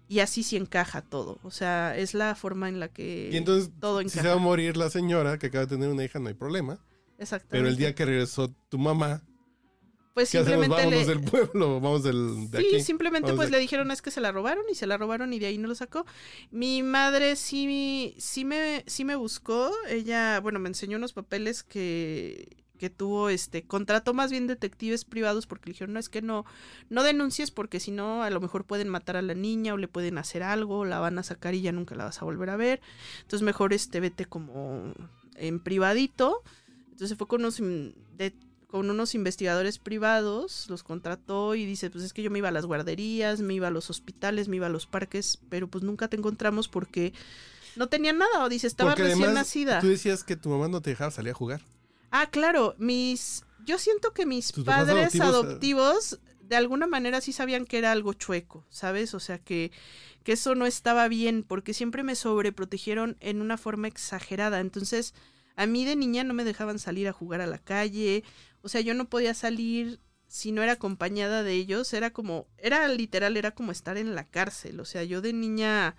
[0.09, 1.41] Y así sí encaja todo.
[1.43, 4.23] O sea, es la forma en la que Y entonces, todo si encaja.
[4.23, 6.79] se va a morir la señora que acaba de tener una hija, no hay problema.
[7.19, 7.57] Exactamente.
[7.59, 9.23] Pero el día que regresó tu mamá,
[10.15, 11.07] pues ¿qué simplemente ¿Vámonos le...
[11.07, 11.81] del pueblo?
[11.81, 12.81] ¿Vamos del, de Sí, aquí?
[12.83, 15.33] simplemente Vamos pues de- le dijeron es que se la robaron y se la robaron
[15.33, 16.07] y de ahí no lo sacó.
[16.53, 22.65] Mi madre sí, sí, me, sí me buscó, ella, bueno, me enseñó unos papeles que,
[22.77, 26.45] que tuvo, este, contrató más bien detectives privados porque le dijeron, no, es que no,
[26.91, 29.89] no denuncies porque si no a lo mejor pueden matar a la niña o le
[29.89, 32.57] pueden hacer algo, la van a sacar y ya nunca la vas a volver a
[32.57, 32.81] ver.
[33.23, 34.93] Entonces mejor este, vete como
[35.37, 36.43] en privadito.
[36.93, 38.35] Entonces fue con unos, de-
[38.69, 42.53] con unos investigadores privados, los contrató y dice, pues es que yo me iba a
[42.53, 46.09] las guarderías, me iba a los hospitales, me iba a los parques, pero pues nunca
[46.09, 47.13] te encontramos porque
[47.77, 49.81] no tenía nada, o dice, estaba Porque recién además, nacida.
[49.81, 51.61] Tú decías que tu mamá no te dejaba salir a jugar.
[52.11, 56.19] Ah, claro, mis, yo siento que mis padres adoptivos, adoptivos, eh.
[56.43, 59.15] de alguna manera sí sabían que era algo chueco, ¿sabes?
[59.15, 59.73] O sea que,
[60.23, 64.61] que eso no estaba bien, porque siempre me sobreprotegieron en una forma exagerada.
[64.61, 65.15] Entonces,
[65.57, 68.25] a mí de niña no me dejaban salir a jugar a la calle,
[68.63, 72.87] o sea, yo no podía salir si no era acompañada de ellos, era como, era
[72.89, 75.97] literal, era como estar en la cárcel, o sea, yo de niña,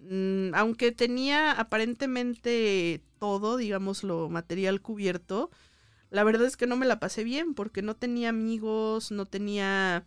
[0.00, 5.50] mm, aunque tenía aparentemente todo, digamos, lo material cubierto,
[6.10, 10.04] la verdad es que no me la pasé bien porque no tenía amigos, no tenía,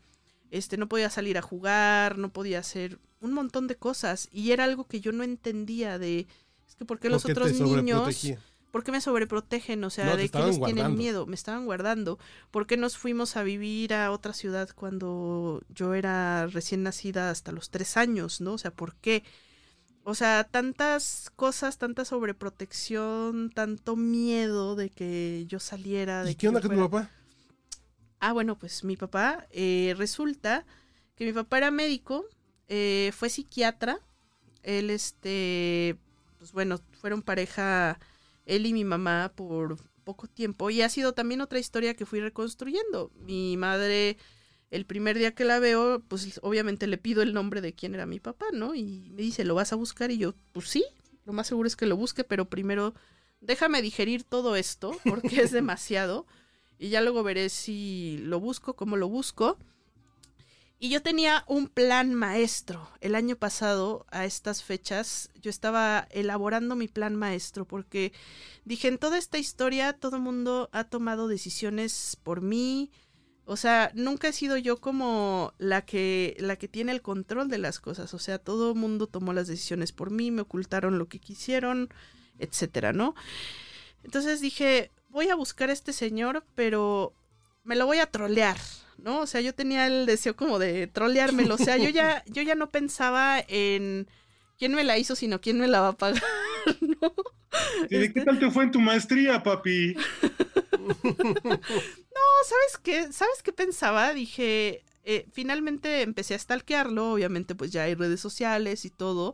[0.51, 4.65] este, no podía salir a jugar, no podía hacer un montón de cosas y era
[4.65, 6.27] algo que yo no entendía de,
[6.67, 8.35] es que por qué los ¿Por qué te otros niños?
[8.73, 9.83] ¿por qué me sobreprotegen?
[9.83, 11.27] O sea, No, ¿de qué les tienen miedo?
[11.27, 12.17] Me estaban guardando.
[12.49, 17.51] ¿Por qué nos fuimos a vivir a otra ciudad cuando yo era recién nacida hasta
[17.51, 18.53] los tres años, ¿no?
[18.53, 19.23] O sea, ¿por qué?
[20.03, 26.23] O sea, tantas cosas, tanta sobreprotección, tanto miedo de que yo saliera.
[26.23, 27.09] De ¿Y qué onda con tu papá?
[28.19, 30.65] Ah, bueno, pues mi papá, eh, resulta
[31.15, 32.25] que mi papá era médico,
[32.67, 33.99] eh, fue psiquiatra,
[34.63, 35.97] él, este,
[36.37, 37.99] pues bueno, fueron pareja
[38.45, 42.19] él y mi mamá por poco tiempo y ha sido también otra historia que fui
[42.19, 43.11] reconstruyendo.
[43.15, 44.17] Mi madre,
[44.73, 48.07] el primer día que la veo, pues obviamente le pido el nombre de quién era
[48.07, 48.73] mi papá, ¿no?
[48.73, 50.09] Y me dice, ¿lo vas a buscar?
[50.09, 50.83] Y yo, pues sí,
[51.25, 52.95] lo más seguro es que lo busque, pero primero
[53.39, 56.25] déjame digerir todo esto porque es demasiado
[56.79, 59.59] y ya luego veré si lo busco, cómo lo busco.
[60.79, 62.89] Y yo tenía un plan maestro.
[62.99, 68.11] El año pasado, a estas fechas, yo estaba elaborando mi plan maestro porque
[68.65, 72.91] dije, en toda esta historia todo el mundo ha tomado decisiones por mí.
[73.45, 77.57] O sea, nunca he sido yo como la que, la que tiene el control de
[77.57, 78.13] las cosas.
[78.13, 81.89] O sea, todo el mundo tomó las decisiones por mí, me ocultaron lo que quisieron,
[82.39, 83.15] etcétera, ¿no?
[84.03, 87.13] Entonces dije, voy a buscar a este señor, pero
[87.63, 88.57] me lo voy a trolear,
[88.97, 89.19] ¿no?
[89.21, 91.55] O sea, yo tenía el deseo como de troleármelo.
[91.55, 94.07] O sea, yo ya, yo ya no pensaba en
[94.57, 96.23] quién me la hizo, sino quién me la va a pagar,
[97.01, 97.13] ¿no?
[97.89, 99.95] ¿Y de qué Este- tal te fue en tu maestría, papi?
[102.45, 103.11] ¿sabes qué?
[103.11, 104.13] ¿Sabes qué pensaba?
[104.13, 109.33] Dije, eh, finalmente empecé a stalkearlo, obviamente pues ya hay redes sociales y todo.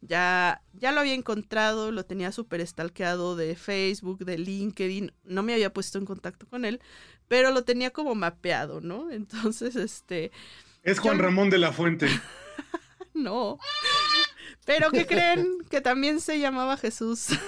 [0.00, 5.54] Ya, ya lo había encontrado, lo tenía súper stalkeado de Facebook, de LinkedIn, no me
[5.54, 6.80] había puesto en contacto con él,
[7.26, 9.10] pero lo tenía como mapeado, ¿no?
[9.10, 10.30] Entonces, este...
[10.84, 12.08] Es Juan Yo- Ramón de la Fuente.
[13.14, 13.58] No.
[14.68, 15.48] Pero ¿qué creen?
[15.70, 17.26] Que también se llamaba Jesús.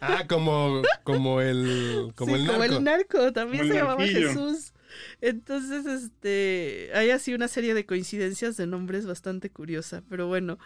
[0.00, 2.76] Ah, como, como el, como Sí, el como narco.
[2.76, 4.28] el narco, también Como se llamaba narquillo.
[4.28, 4.72] Jesús.
[5.20, 10.56] Entonces, este, hay así una serie de coincidencias de nombres bastante curiosa, pero bueno,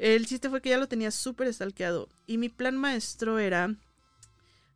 [0.00, 3.76] el chiste fue que ya lo tenía súper stalkeado y mi plan maestro era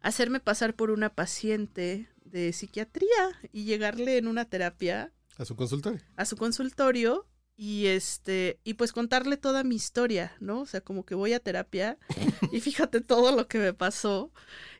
[0.03, 6.01] hacerme pasar por una paciente de psiquiatría y llegarle en una terapia A su consultorio.
[6.16, 10.61] a su consultorio y este y pues contarle toda mi historia, ¿no?
[10.61, 11.96] O sea, como que voy a terapia
[12.52, 14.30] y fíjate todo lo que me pasó.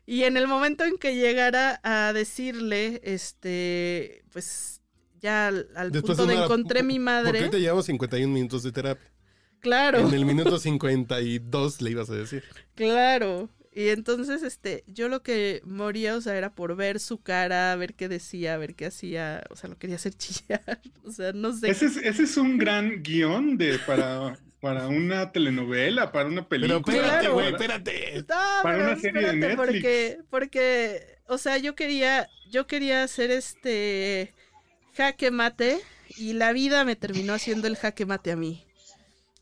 [0.05, 4.81] Y en el momento en que llegara a decirle, este, pues
[5.19, 8.71] ya al, punto de una- encontré mi ¿Por madre, qué te llevamos 51 minutos de
[8.71, 9.11] terapia?
[9.59, 12.43] claro, En el minuto 52 le ibas a decir.
[12.75, 13.49] claro.
[13.77, 17.93] Y entonces, este, yo lo que moría, o sea, era por ver su cara, ver
[17.93, 21.69] qué decía, ver qué hacía, o sea, lo quería hacer chillar, o sea, no sé.
[21.69, 26.81] Ese es, ese es un gran guion de, para, para una telenovela, para una película.
[26.83, 27.33] Pero espérate, Claro.
[27.33, 28.25] güey, espérate.
[28.27, 29.55] No, Para pero una serie de espérate, Netflix.
[29.55, 34.33] porque, porque, o sea, yo quería, yo quería hacer este
[34.93, 38.66] jaque mate y la vida me terminó haciendo el jaque mate a mí.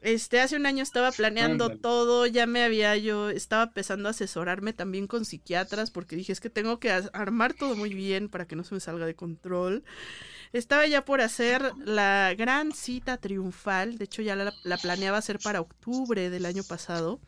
[0.06, 1.82] Este, hace un año estaba planeando Ándale.
[1.82, 6.40] todo, ya me había yo, estaba empezando a asesorarme también con psiquiatras porque dije, es
[6.40, 9.84] que tengo que armar todo muy bien para que no se me salga de control.
[10.54, 15.40] Estaba ya por hacer la gran cita triunfal, de hecho ya la, la planeaba hacer
[15.40, 17.20] para octubre del año pasado.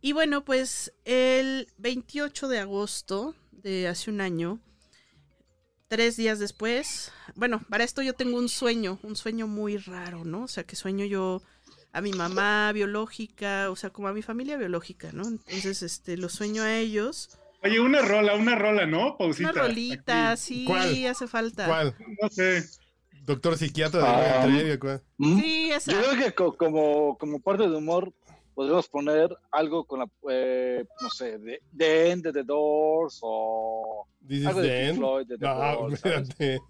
[0.00, 4.58] Y bueno, pues el 28 de agosto de hace un año,
[5.88, 10.42] tres días después, bueno, para esto yo tengo un sueño, un sueño muy raro, ¿no?
[10.44, 11.42] O sea, que sueño yo
[11.92, 15.26] a mi mamá biológica, o sea, como a mi familia biológica, ¿no?
[15.26, 17.30] Entonces, este, lo sueño a ellos.
[17.62, 19.16] Oye, una rola, una rola, ¿no?
[19.16, 19.50] Pausita.
[19.52, 20.40] Una rolita, aquí.
[20.42, 21.06] sí, ¿Cuál?
[21.06, 21.66] hace falta.
[21.66, 21.94] ¿Cuál?
[22.22, 22.64] No sé.
[23.24, 24.42] Doctor psiquiatra de Ah.
[24.44, 25.02] Trevi, ¿cuál?
[25.18, 25.92] Sí, esa.
[25.92, 28.12] Yo creo que co- como, como parte de humor
[28.56, 34.08] podríamos poner algo con la, eh, no sé, de, de End de The Doors o
[34.26, 34.98] This is algo de the Pink end.
[34.98, 36.60] Floyd de The No, Doors, espérate.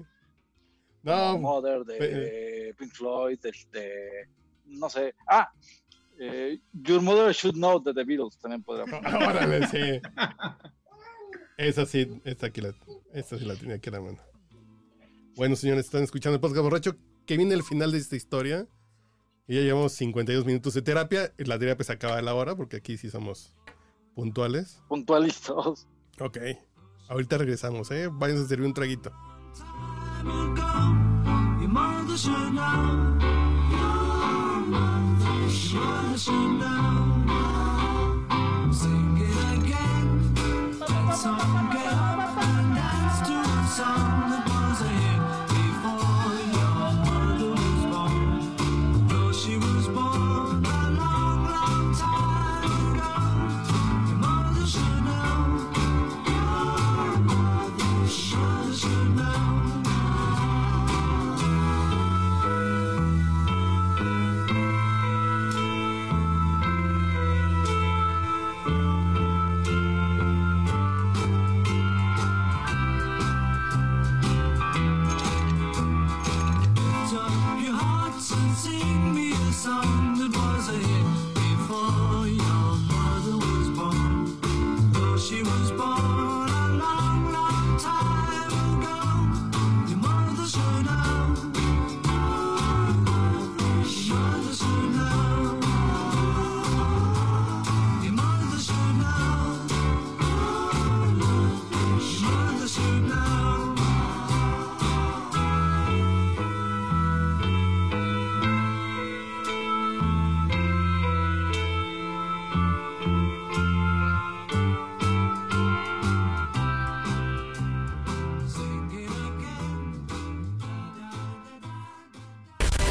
[1.05, 4.28] No, Mother de Pink Floyd, de, de-
[4.66, 5.14] no sé.
[5.28, 5.49] Ah,
[6.18, 9.01] eh, Your Mother Should Know de The Beatles también podríamos.
[9.14, 10.01] órale, sí.
[11.57, 12.74] Esa sí, esta aquí la,
[13.14, 14.18] esta sí la tenía aquí a la mano.
[15.37, 16.97] Bueno, señores, están escuchando el podcast borracho.
[17.26, 18.66] Que viene el final de esta historia.
[19.49, 21.32] Y ya llevamos 52 minutos de terapia.
[21.38, 23.55] y La terapia se acaba a la hora porque aquí sí somos
[24.14, 24.82] puntuales.
[24.88, 25.86] Puntualistas.
[26.18, 26.38] Ok.
[27.09, 28.09] Ahorita regresamos, ¿eh?
[28.11, 29.12] Váyanse a servir un traguito.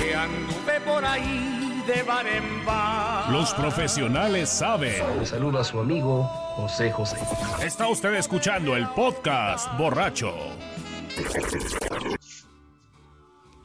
[0.06, 3.32] Que anduve por ahí de bar en bar.
[3.32, 5.02] Los profesionales saben.
[5.20, 6.24] Le saluda a su amigo
[6.56, 7.18] José José.
[7.62, 10.34] Está usted escuchando el podcast borracho.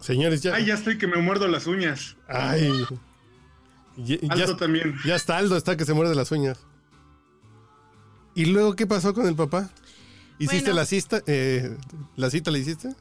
[0.00, 0.54] Señores, ya.
[0.54, 2.16] Ay, ya estoy que me muerdo las uñas.
[2.28, 2.84] Ay.
[3.96, 4.96] Ya, ya- Aldo también.
[5.04, 6.58] ya está Aldo, está que se muerde las uñas.
[8.34, 9.68] ¿Y luego qué pasó con el papá?
[10.38, 10.76] ¿Hiciste Bueno.
[10.80, 11.20] la cita?
[11.26, 11.76] eh,
[12.16, 12.94] ¿La cita la hiciste?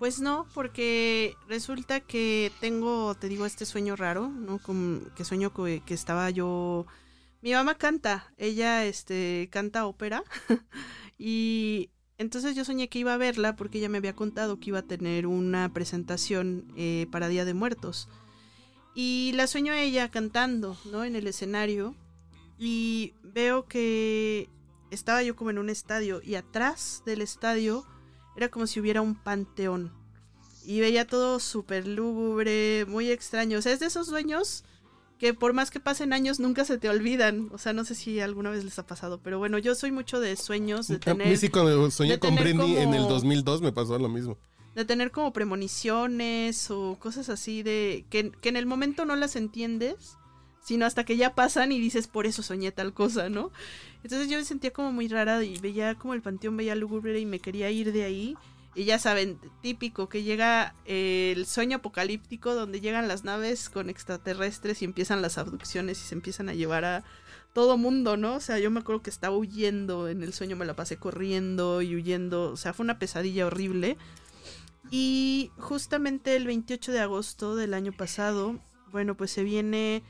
[0.00, 4.58] Pues no, porque resulta que tengo, te digo, este sueño raro, ¿no?
[5.14, 6.86] Que sueño que, que estaba yo...
[7.42, 10.24] Mi mamá canta, ella este, canta ópera
[11.18, 14.78] y entonces yo soñé que iba a verla porque ella me había contado que iba
[14.78, 18.08] a tener una presentación eh, para Día de Muertos.
[18.94, 21.04] Y la sueño a ella cantando, ¿no?
[21.04, 21.94] En el escenario.
[22.58, 24.48] Y veo que
[24.90, 27.84] estaba yo como en un estadio y atrás del estadio
[28.40, 29.92] era como si hubiera un panteón.
[30.64, 33.58] Y veía todo súper lúgubre, muy extraño.
[33.58, 34.64] O sea, es de esos sueños
[35.18, 37.50] que por más que pasen años nunca se te olvidan.
[37.52, 40.20] O sea, no sé si alguna vez les ha pasado, pero bueno, yo soy mucho
[40.20, 43.14] de sueños, de A mí tener, sí, cuando soñé con tener Britney en el como-
[43.14, 44.38] 2002 me pasó lo mismo.
[44.74, 49.36] de tener como premoniciones o cosas así de que, que en el momento no las
[49.36, 50.16] entiendes,
[50.64, 53.50] sino hasta que ya pasan y dices, por eso soñé tal cosa, ¿no?
[54.02, 57.26] Entonces yo me sentía como muy rara y veía como el panteón, veía lúgubre y
[57.26, 58.36] me quería ir de ahí.
[58.74, 63.90] Y ya saben, típico, que llega eh, el sueño apocalíptico donde llegan las naves con
[63.90, 67.04] extraterrestres y empiezan las abducciones y se empiezan a llevar a
[67.52, 68.36] todo mundo, ¿no?
[68.36, 71.82] O sea, yo me acuerdo que estaba huyendo, en el sueño me la pasé corriendo
[71.82, 73.96] y huyendo, o sea, fue una pesadilla horrible.
[74.90, 78.60] Y justamente el 28 de agosto del año pasado,
[78.92, 80.04] bueno, pues se viene,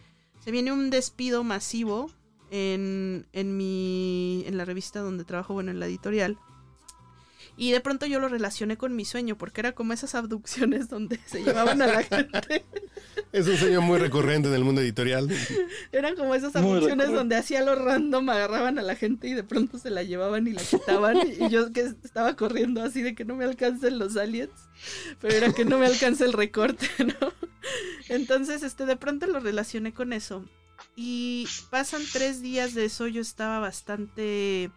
[0.44, 2.10] se viene un despido masivo
[2.50, 6.38] en, en mi, en la revista donde trabajo, bueno, en la editorial.
[7.56, 11.20] Y de pronto yo lo relacioné con mi sueño, porque era como esas abducciones donde
[11.26, 12.64] se llevaban a la gente.
[13.32, 15.28] Es un sueño muy recurrente en el mundo editorial.
[15.92, 19.78] Eran como esas abducciones donde hacía lo random, agarraban a la gente y de pronto
[19.78, 21.18] se la llevaban y la quitaban.
[21.38, 24.50] y yo que estaba corriendo así de que no me alcancen los aliens,
[25.20, 27.32] pero era que no me alcance el recorte, ¿no?
[28.08, 30.46] Entonces, este, de pronto lo relacioné con eso.
[30.96, 34.70] Y pasan tres días de eso, yo estaba bastante,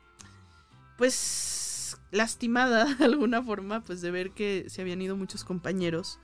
[0.97, 6.20] pues, lastimada de alguna forma, pues de ver que se habían ido muchos compañeros.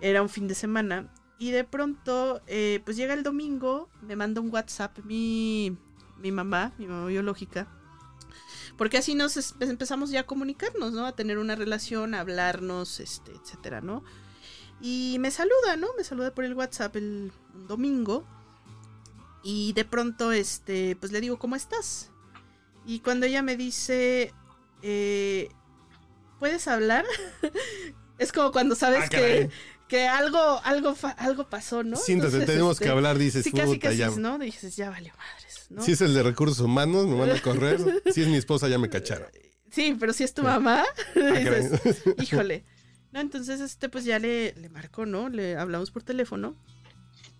[0.00, 1.12] Era un fin de semana.
[1.38, 5.76] Y de pronto, eh, pues llega el domingo, me manda un WhatsApp mi,
[6.18, 7.68] mi mamá, mi mamá biológica.
[8.76, 11.06] Porque así nos es- empezamos ya a comunicarnos, ¿no?
[11.06, 14.02] A tener una relación, a hablarnos, este, etcétera, ¿no?
[14.80, 15.88] Y me saluda, ¿no?
[15.96, 17.32] Me saluda por el WhatsApp el
[17.68, 18.24] domingo.
[19.42, 22.10] Y de pronto, este, pues le digo, ¿cómo estás?
[22.86, 24.32] Y cuando ella me dice,
[24.82, 25.48] eh,
[26.38, 27.04] ¿puedes hablar?
[28.18, 29.50] es como cuando sabes Ah, que,
[29.88, 31.96] que algo, algo, fa- algo pasó, ¿no?
[31.96, 34.10] Siéntate, Entonces, tenemos este, que hablar, dices, Sí, casi, casi, ya.
[34.10, 34.38] ¿no?
[34.38, 35.82] Dices, ya valió madres, ¿no?
[35.82, 37.78] Si es el de recursos humanos, me van a correr.
[38.12, 39.28] Si es mi esposa, ya me cacharon.
[39.70, 40.82] Sí, pero si es tu mamá,
[41.14, 42.64] Ah, dices, híjole.
[43.12, 45.28] No, entonces, este, pues ya le, le marcó, ¿no?
[45.28, 46.56] Le hablamos por teléfono.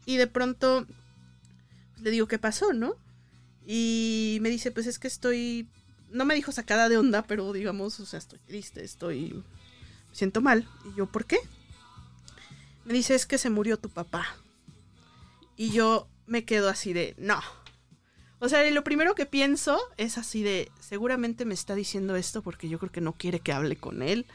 [0.04, 0.86] Y de pronto
[2.02, 2.94] le digo, ¿qué pasó, no?
[3.66, 5.68] Y me dice, pues es que estoy.
[6.10, 9.32] No me dijo sacada de onda, pero digamos, o sea, estoy triste, estoy.
[10.08, 10.66] Me siento mal.
[10.90, 11.38] Y yo, ¿por qué?
[12.84, 14.26] Me dice, es que se murió tu papá.
[15.56, 17.40] Y yo me quedo así de, no.
[18.38, 22.68] O sea, lo primero que pienso es así de, seguramente me está diciendo esto porque
[22.68, 24.26] yo creo que no quiere que hable con él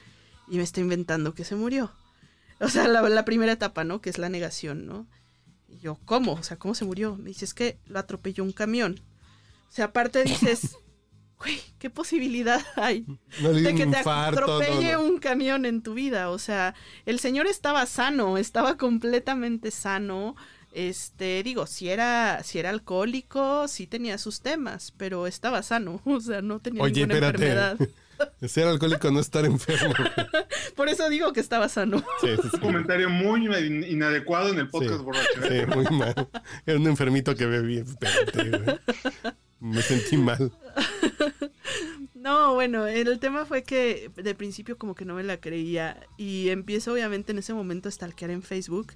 [0.49, 1.91] y me está inventando que se murió.
[2.59, 4.01] O sea, la, la primera etapa, ¿no?
[4.01, 5.07] Que es la negación, ¿no?
[5.74, 6.34] Y yo, ¿cómo?
[6.34, 7.15] O sea, ¿cómo se murió?
[7.15, 9.01] Me dice, es que lo atropelló un camión.
[9.69, 10.78] O sea, aparte dices,
[11.39, 13.05] güey, ¿qué posibilidad hay?
[13.41, 14.39] No de que te infarto.
[14.39, 15.03] atropelle no.
[15.03, 16.30] un camión en tu vida.
[16.30, 20.36] O sea, el señor estaba sano, estaba completamente sano.
[20.74, 26.19] Este, digo, si era, si era alcohólico, sí tenía sus temas, pero estaba sano, o
[26.19, 27.78] sea, no tenía Oye, ninguna enfermedad.
[28.47, 29.93] Ser alcohólico no es estar enfermo.
[30.76, 32.03] Por eso digo que estaba sano.
[32.21, 35.03] Sí, sí, Un comentario muy in- inadecuado en el podcast Sí.
[35.03, 35.43] borracho.
[35.43, 35.65] ¿eh?
[35.69, 36.28] Sí, muy mal.
[36.65, 37.84] Era un enfermito que bebía.
[39.59, 40.51] Me sentí mal.
[42.15, 46.49] No, bueno, el tema fue que de principio como que no me la creía y
[46.49, 48.93] empiezo obviamente en ese momento a stalkear en Facebook.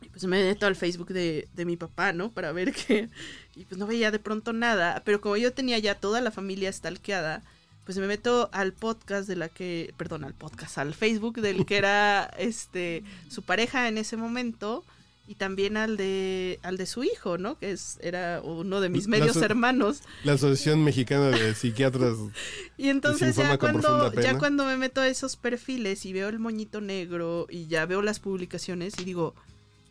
[0.00, 2.30] Y pues me meto al Facebook de, de mi papá, ¿no?
[2.30, 3.08] Para ver qué.
[3.56, 6.72] Y pues no veía de pronto nada, pero como yo tenía ya toda la familia
[6.72, 7.42] stalkeada,
[7.84, 11.76] pues me meto al podcast de la que, perdón, al podcast, al Facebook del que
[11.76, 14.84] era este su pareja en ese momento
[15.26, 17.58] y también al de al de su hijo, ¿no?
[17.58, 20.02] Que es era uno de mis La medios so- hermanos.
[20.22, 22.16] La Asociación Mexicana de Psiquiatras.
[22.76, 26.80] Y entonces ya cuando, ya cuando me meto a esos perfiles y veo el moñito
[26.80, 29.34] negro y ya veo las publicaciones y digo,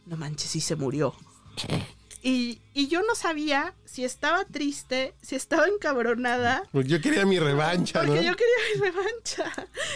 [0.06, 1.16] no manches, sí se murió.
[2.26, 7.38] Y, y yo no sabía si estaba triste, si estaba encabronada, Porque yo quería mi
[7.38, 8.08] revancha, ¿no?
[8.14, 9.52] porque yo quería mi revancha.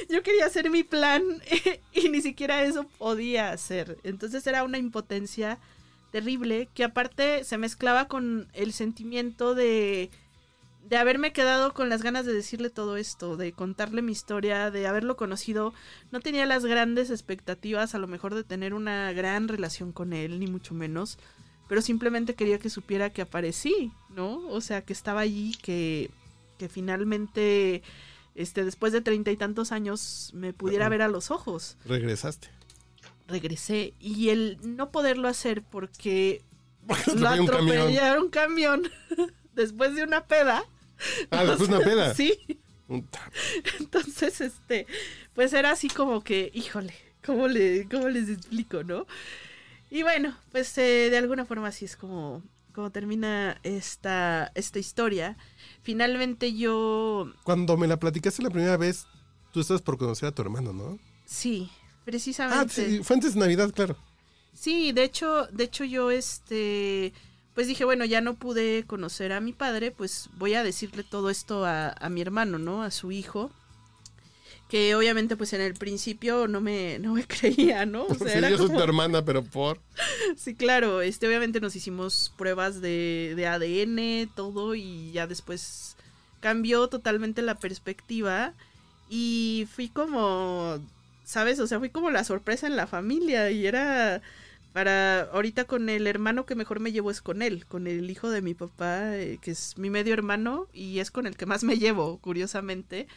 [0.09, 1.23] Yo quería hacer mi plan
[1.93, 3.97] y ni siquiera eso podía hacer.
[4.03, 5.57] Entonces era una impotencia
[6.11, 10.11] terrible que aparte se mezclaba con el sentimiento de
[10.89, 14.87] de haberme quedado con las ganas de decirle todo esto, de contarle mi historia, de
[14.87, 15.73] haberlo conocido.
[16.11, 20.39] No tenía las grandes expectativas, a lo mejor de tener una gran relación con él,
[20.39, 21.17] ni mucho menos.
[21.67, 24.47] Pero simplemente quería que supiera que aparecí, ¿no?
[24.49, 26.09] O sea, que estaba allí, que,
[26.57, 27.83] que finalmente,
[28.35, 32.49] este, después de treinta y tantos años, me pudiera ver a los ojos Regresaste.
[33.27, 36.41] regresé y el no poderlo hacer porque
[37.17, 37.77] lo atropelló un camión.
[37.77, 38.83] atropellaron un camión
[39.55, 40.63] después de una peda.
[41.31, 42.15] Ah, después de una peda.
[42.15, 42.33] Sí,
[43.79, 44.87] entonces este
[45.33, 46.93] pues era así como que, híjole,
[47.25, 49.05] ¿cómo, le, cómo les explico, no?
[49.89, 55.37] Y bueno, pues eh, de alguna forma así es como, como termina esta, esta historia.
[55.81, 59.05] Finalmente yo, Cuando me la platicaste la primera vez,
[59.51, 60.99] tú estabas por conocer a tu hermano, ¿no?
[61.25, 62.73] sí, Ah, precisamente.
[62.89, 63.97] sí, fue antes de Navidad, claro.
[64.53, 67.13] Sí, de hecho, de hecho yo este
[67.53, 71.29] pues dije, bueno, ya no pude conocer a mi padre, pues voy a decirle todo
[71.31, 72.83] esto a, a mi hermano, ¿no?
[72.83, 73.51] A su hijo.
[74.69, 78.03] Que obviamente pues en el principio no me, no me creía, ¿no?
[78.05, 79.79] O sea, Sí, era yo soy como- tu hermana, pero por...
[80.35, 85.95] Sí, claro, este obviamente nos hicimos pruebas de, de ADN, todo, y ya después
[86.41, 88.53] cambió totalmente la perspectiva.
[89.09, 90.79] Y fui como,
[91.23, 91.59] ¿sabes?
[91.61, 93.49] O sea, fui como la sorpresa en la familia.
[93.51, 94.21] Y era
[94.73, 98.29] para ahorita con el hermano que mejor me llevo es con él, con el hijo
[98.29, 101.63] de mi papá, eh, que es mi medio hermano, y es con el que más
[101.63, 103.07] me llevo, curiosamente.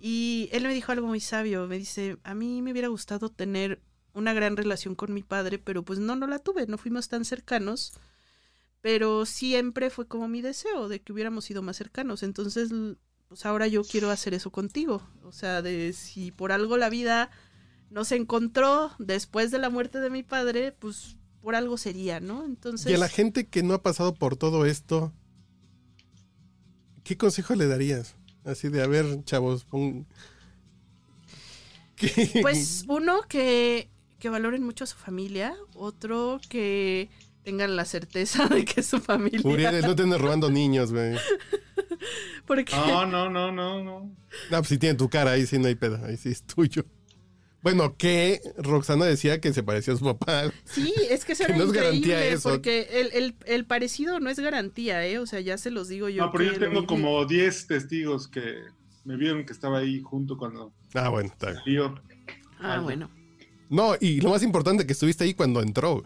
[0.00, 3.82] Y él me dijo algo muy sabio, me dice, a mí me hubiera gustado tener
[4.14, 7.24] una gran relación con mi padre, pero pues no, no la tuve, no fuimos tan
[7.26, 7.92] cercanos,
[8.80, 12.70] pero siempre fue como mi deseo de que hubiéramos sido más cercanos, entonces
[13.28, 17.30] pues ahora yo quiero hacer eso contigo, o sea, de si por algo la vida
[17.90, 22.44] nos encontró después de la muerte de mi padre, pues por algo sería, ¿no?
[22.44, 22.90] Entonces...
[22.90, 25.12] Y a la gente que no ha pasado por todo esto,
[27.04, 28.16] ¿qué consejo le darías?
[28.44, 30.06] Así de, a ver, chavos, pon...
[31.96, 32.38] ¿Qué?
[32.40, 37.10] Pues uno que, que valoren mucho a su familia, otro que
[37.42, 39.40] tengan la certeza de que es su familia.
[39.44, 41.16] Uriel, no te andes robando niños, güey.
[42.46, 44.00] Porque No, no, no, no, no.
[44.50, 46.84] No, pues si tiene tu cara, ahí sí no hay pedo, ahí sí es tuyo.
[47.62, 50.50] Bueno, que Roxana decía que se parecía a su papá.
[50.64, 52.48] sí, es que eso Que era no es garantía increíble, eso.
[52.50, 55.18] porque el, el, el parecido no es garantía, ¿eh?
[55.18, 56.24] O sea, ya se los digo yo.
[56.26, 58.54] No, pero yo tengo como 10 testigos que
[59.04, 61.94] me vieron que estaba ahí junto cuando Ah, bueno, está bien.
[62.58, 63.10] Ah, bueno.
[63.68, 66.02] No, y lo más importante que estuviste ahí cuando entró.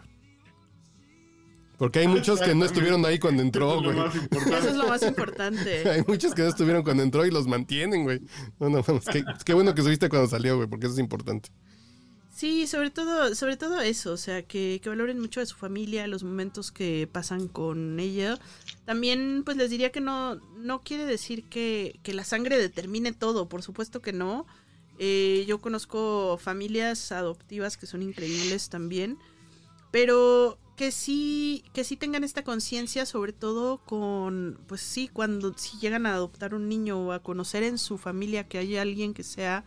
[1.77, 4.09] Porque hay muchos que no estuvieron ahí cuando entró, Eso es lo güey.
[4.59, 5.89] Eso es lo más importante.
[5.89, 8.21] Hay muchos que no estuvieron cuando entró y los mantienen, güey.
[8.59, 11.49] No, no, que, qué bueno que estuviste cuando salió, güey, porque eso es importante.
[12.35, 16.05] Sí, sobre todo, sobre todo eso, o sea, que, que valoren mucho a su familia,
[16.07, 18.37] los momentos que pasan con ella.
[18.83, 23.47] También, pues les diría que no, no quiere decir que, que la sangre determine todo,
[23.47, 24.45] por supuesto que no.
[24.97, 29.17] Eh, yo conozco familias adoptivas que son increíbles también,
[29.91, 35.77] pero que sí, que sí tengan esta conciencia, sobre todo con, pues sí, cuando si
[35.79, 39.23] llegan a adoptar un niño o a conocer en su familia que hay alguien que
[39.23, 39.63] sea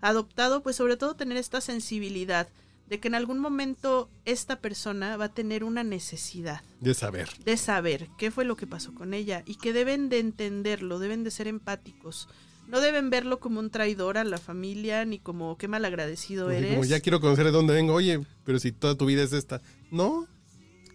[0.00, 2.48] adoptado, pues sobre todo tener esta sensibilidad
[2.88, 7.28] de que en algún momento esta persona va a tener una necesidad De saber.
[7.44, 11.24] de saber qué fue lo que pasó con ella y que deben de entenderlo, deben
[11.24, 12.28] de ser empáticos.
[12.68, 16.70] No deben verlo como un traidor a la familia ni como qué malagradecido Así eres.
[16.72, 17.94] como ya quiero conocer de dónde vengo.
[17.94, 19.62] Oye, pero si toda tu vida es esta.
[19.90, 20.26] No,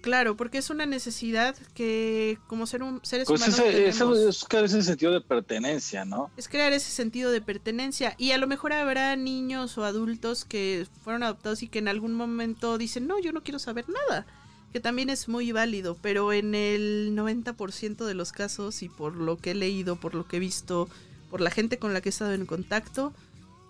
[0.01, 4.45] Claro, porque es una necesidad que como ser un, seres Pues humanos ese, eso es
[4.51, 6.31] a veces sentido de pertenencia, ¿no?
[6.37, 8.15] es crear ese sentido de pertenencia.
[8.17, 12.13] Y a lo mejor habrá niños o adultos que fueron adoptados y que en algún
[12.13, 14.25] momento dicen, no, yo no quiero saber nada.
[14.73, 19.37] Que también es muy válido, pero en el 90% de los casos y por lo
[19.37, 20.89] que he leído, por lo que he visto,
[21.29, 23.13] por la gente con la que he estado en contacto,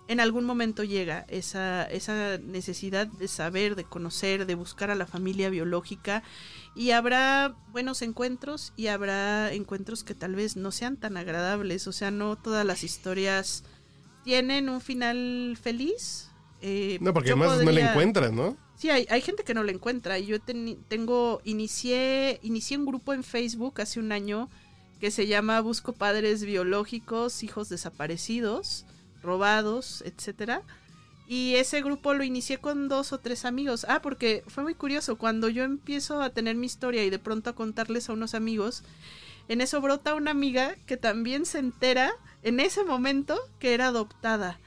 [0.08, 5.06] en algún momento llega esa, esa necesidad de saber, de conocer, de buscar a la
[5.06, 6.22] familia biológica
[6.74, 11.92] y habrá buenos encuentros y habrá encuentros que tal vez no sean tan agradables, o
[11.92, 13.64] sea, no todas las historias
[14.24, 16.28] tienen un final feliz.
[16.60, 18.56] Eh, no, porque además no le encuentras, ¿no?
[18.76, 20.18] Sí, hay, hay gente que no la encuentra.
[20.18, 24.48] Yo tengo, inicié, inicié un grupo en Facebook hace un año
[25.00, 28.84] que se llama Busco Padres Biológicos, Hijos Desaparecidos,
[29.22, 30.62] Robados, etcétera.
[31.26, 33.86] Y ese grupo lo inicié con dos o tres amigos.
[33.88, 35.16] Ah, porque fue muy curioso.
[35.16, 38.82] Cuando yo empiezo a tener mi historia y de pronto a contarles a unos amigos,
[39.48, 42.12] en eso brota una amiga que también se entera
[42.42, 44.58] en ese momento que era adoptada.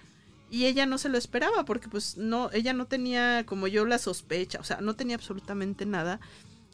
[0.49, 3.97] Y ella no se lo esperaba porque pues no, ella no tenía como yo la
[3.97, 6.20] sospecha, o sea, no tenía absolutamente nada.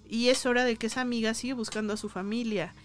[0.10, 2.76] Y es hora de que esa amiga sigue buscando a su familia.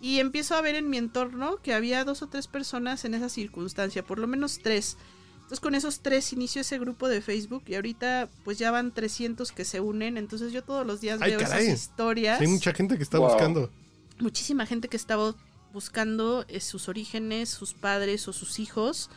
[0.00, 3.28] Y empiezo a ver en mi entorno que había dos o tres personas en esa
[3.28, 4.96] circunstancia, por lo menos tres.
[5.36, 9.52] Entonces con esos tres inició ese grupo de Facebook y ahorita pues ya van 300
[9.52, 10.16] que se unen.
[10.18, 11.66] Entonces yo todos los días Ay, veo caray.
[11.68, 12.40] esas historias.
[12.40, 13.28] Hay mucha gente que está Wow.
[13.28, 13.70] buscando.
[14.18, 15.34] Muchísima gente que estaba
[15.72, 19.08] buscando eh, sus orígenes, sus padres o sus hijos.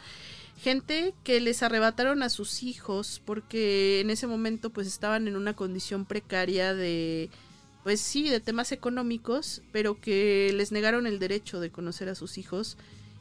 [0.61, 5.55] Gente que les arrebataron a sus hijos porque en ese momento pues estaban en una
[5.55, 7.29] condición precaria de
[7.83, 12.37] pues sí, de temas económicos, pero que les negaron el derecho de conocer a sus
[12.37, 12.77] hijos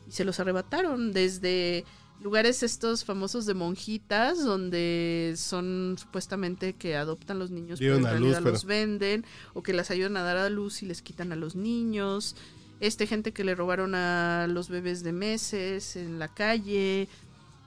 [0.08, 1.84] y se los arrebataron desde
[2.20, 8.20] lugares estos famosos de monjitas donde son supuestamente que adoptan los niños Dieron pero en
[8.22, 11.00] luz, realidad los pero- venden o que las ayudan a dar a luz y les
[11.02, 12.34] quitan a los niños.
[12.80, 17.08] Este gente que le robaron a los bebés de meses en la calle.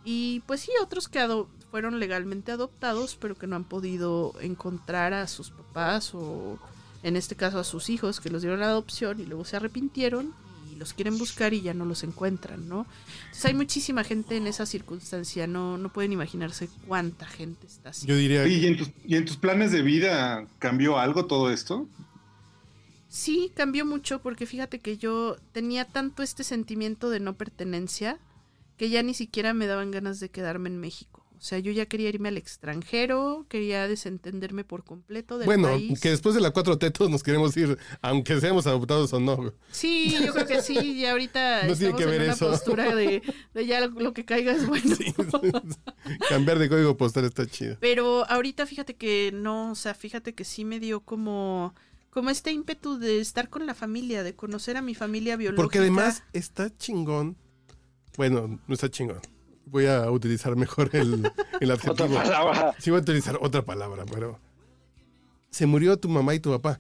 [0.04, 1.26] Y pues sí otros que
[1.70, 6.60] fueron legalmente adoptados pero que no han podido encontrar a sus papás o
[7.04, 10.34] en este caso a sus hijos que los dieron a adopción y luego se arrepintieron
[10.72, 12.86] y los quieren buscar y ya no los encuentran, ¿no?
[13.24, 18.08] Entonces hay muchísima gente en esa circunstancia, no, no pueden imaginarse cuánta gente está así.
[18.08, 21.52] Yo diría Oye, ¿y en, tus, ¿Y en tus planes de vida cambió algo todo
[21.52, 21.88] esto?
[23.10, 28.20] Sí, cambió mucho porque fíjate que yo tenía tanto este sentimiento de no pertenencia
[28.78, 31.21] que ya ni siquiera me daban ganas de quedarme en México.
[31.42, 36.00] O sea, yo ya quería irme al extranjero, quería desentenderme por completo del Bueno, país.
[36.00, 39.52] que después de la 4T todos nos queremos ir, aunque seamos adoptados o no.
[39.72, 42.48] Sí, yo creo que sí, y ahorita No tiene estamos que ver en una eso.
[42.52, 43.24] postura de,
[43.56, 44.96] de ya lo, lo que caiga es bueno.
[44.96, 45.16] Sí.
[46.30, 47.76] Cambiar de código postal está chido.
[47.80, 51.74] Pero ahorita fíjate que no, o sea, fíjate que sí me dio como,
[52.12, 55.64] como este ímpetu de estar con la familia, de conocer a mi familia biológica.
[55.64, 57.36] Porque además está chingón.
[58.16, 59.22] Bueno, no está chingón.
[59.72, 62.20] Voy a utilizar mejor el, el Otra adjetivo.
[62.20, 62.76] palabra.
[62.78, 64.38] Sí, voy a utilizar otra palabra, pero.
[65.50, 66.80] Se murió tu mamá y tu papá.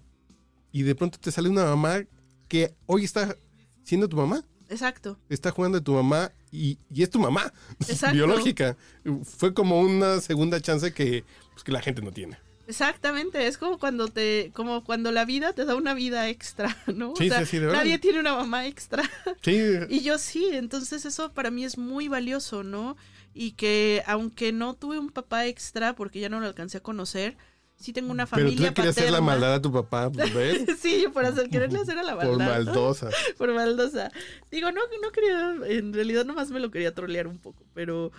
[0.72, 2.04] Y de pronto te sale una mamá
[2.48, 3.36] que hoy está
[3.84, 4.44] siendo tu mamá.
[4.70, 5.18] Exacto.
[5.30, 8.14] Está jugando de tu mamá y, y es tu mamá Exacto.
[8.16, 8.78] biológica.
[9.24, 11.24] Fue como una segunda chance que,
[11.54, 12.38] pues, que la gente no tiene.
[12.72, 17.14] Exactamente, es como cuando te, como cuando la vida te da una vida extra, ¿no?
[17.18, 17.80] Sí, o sea, sí, sí, de verdad.
[17.80, 19.04] nadie tiene una mamá extra.
[19.44, 19.60] Sí,
[19.90, 22.96] Y yo sí, entonces eso para mí es muy valioso, ¿no?
[23.34, 27.36] Y que aunque no tuve un papá extra porque ya no lo alcancé a conocer,
[27.76, 30.66] sí tengo una pero tú familia le querías hacer la maldad a tu papá, ¿ves?
[30.82, 32.48] sí, por hacer, quererle hacer a la Por maldad.
[32.48, 33.10] maldosa.
[33.38, 34.12] Por maldosa.
[34.50, 38.12] Digo, no, no quería, en realidad nomás me lo quería trolear un poco, pero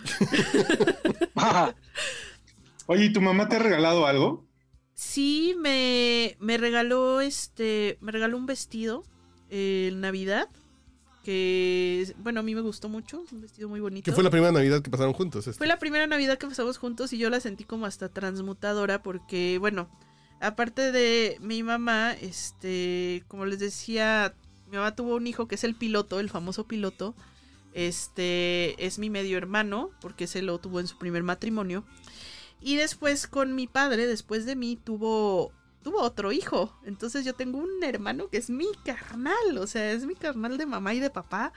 [2.87, 4.45] Oye, ¿y tu mamá te ha regalado algo?
[4.95, 9.03] sí me, me regaló este, me regaló un vestido
[9.49, 10.49] eh, en Navidad
[11.23, 14.03] que, bueno, a mí me gustó mucho, un vestido muy bonito.
[14.03, 15.47] Que fue la primera Navidad que pasaron juntos.
[15.47, 15.57] este.
[15.57, 19.57] Fue la primera Navidad que pasamos juntos y yo la sentí como hasta transmutadora porque,
[19.57, 19.89] bueno,
[20.41, 24.33] aparte de mi mamá, este, como les decía,
[24.69, 27.15] mi mamá tuvo un hijo que es el piloto, el famoso piloto.
[27.73, 31.85] Este es mi medio hermano porque se lo tuvo en su primer matrimonio.
[32.63, 35.51] Y después con mi padre, después de mí, tuvo
[35.83, 36.73] tuvo otro hijo.
[36.85, 40.65] Entonces yo tengo un hermano que es mi carnal, o sea, es mi carnal de
[40.65, 41.51] mamá y de papá.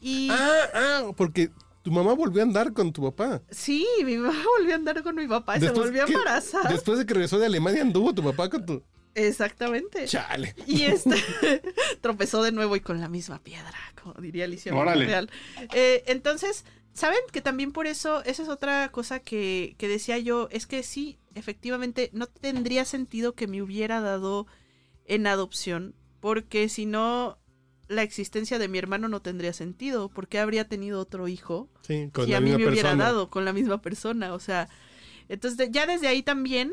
[0.00, 1.50] Y Ah, ah, porque
[1.82, 3.42] tu mamá volvió a andar con tu papá.
[3.50, 6.66] Sí, mi mamá volvió a andar con mi papá y se volvió a que- embarazar.
[6.72, 8.82] Después de que regresó de Alemania, anduvo tu papá con tu.
[9.14, 10.06] Exactamente.
[10.06, 10.54] Chale.
[10.66, 11.16] Y este
[12.00, 15.04] tropezó de nuevo y con la misma piedra, como diría Alicia Órale.
[15.04, 15.30] Real.
[15.74, 16.64] Eh, entonces,
[16.94, 20.82] ¿saben que también por eso, esa es otra cosa que, que decía yo, es que
[20.82, 24.46] sí, efectivamente, no tendría sentido que me hubiera dado
[25.06, 27.38] en adopción, porque si no,
[27.88, 32.24] la existencia de mi hermano no tendría sentido, porque habría tenido otro hijo Sí, con
[32.26, 33.04] si la a mí misma me hubiera persona.
[33.04, 34.68] dado con la misma persona, o sea,
[35.28, 36.72] entonces ya desde ahí también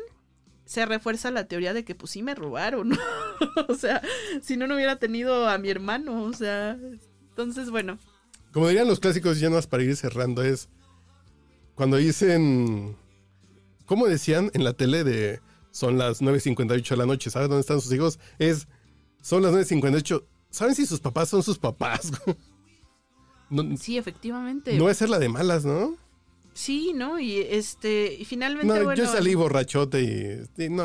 [0.66, 2.91] se refuerza la teoría de que pues sí me robaron,
[3.68, 4.02] o sea,
[4.41, 6.78] si no no hubiera tenido a mi hermano, o sea,
[7.30, 7.98] entonces bueno,
[8.52, 10.70] Como dirían los clásicos, ya más para ir cerrando, es
[11.76, 12.96] cuando dicen.
[13.86, 17.30] ¿Cómo decían en la tele de son las 9.58 de la noche?
[17.30, 18.20] ¿Saben dónde están sus hijos?
[18.38, 18.68] Es.
[19.22, 20.24] Son las 9.58.
[20.50, 22.12] ¿Saben si sus papás son sus papás?
[23.50, 24.78] no, sí, efectivamente.
[24.78, 25.96] no es ser la de malas, ¿no?
[26.54, 27.20] Sí, ¿no?
[27.20, 30.84] Y este y finalmente No, bueno, yo salí borrachote y, y no,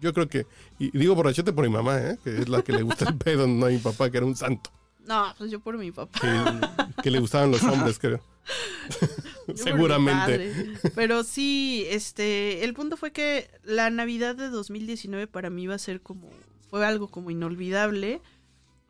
[0.00, 0.46] yo creo que,
[0.78, 2.18] y digo borrachote por mi mamá, ¿eh?
[2.24, 4.36] que es la que le gusta el pedo, no a mi papá, que era un
[4.36, 4.70] santo,
[5.06, 6.20] No, pues yo por mi papá.
[6.20, 8.20] que, que le gustaban los hombres, creo.
[9.54, 10.74] Seguramente.
[10.94, 15.78] Pero sí, este, el punto fue que la Navidad de 2019 para mí iba a
[15.78, 16.30] ser como,
[16.70, 18.20] fue algo como inolvidable,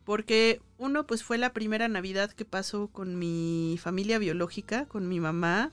[0.03, 5.19] porque uno, pues fue la primera Navidad que pasó con mi familia biológica, con mi
[5.19, 5.71] mamá,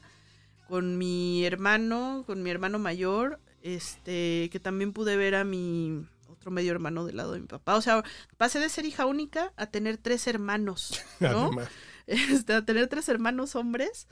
[0.69, 6.05] con mi hermano, con mi hermano mayor, este, que también pude ver a mi
[6.41, 7.77] otro medio hermano del lado de mi papá.
[7.77, 8.03] O sea,
[8.39, 11.51] pasé de ser hija única a tener tres hermanos, ¿no?
[12.07, 14.09] Este, a tener tres hermanos hombres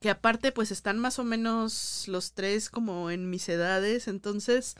[0.00, 4.76] que aparte pues están más o menos los tres como en mis edades, entonces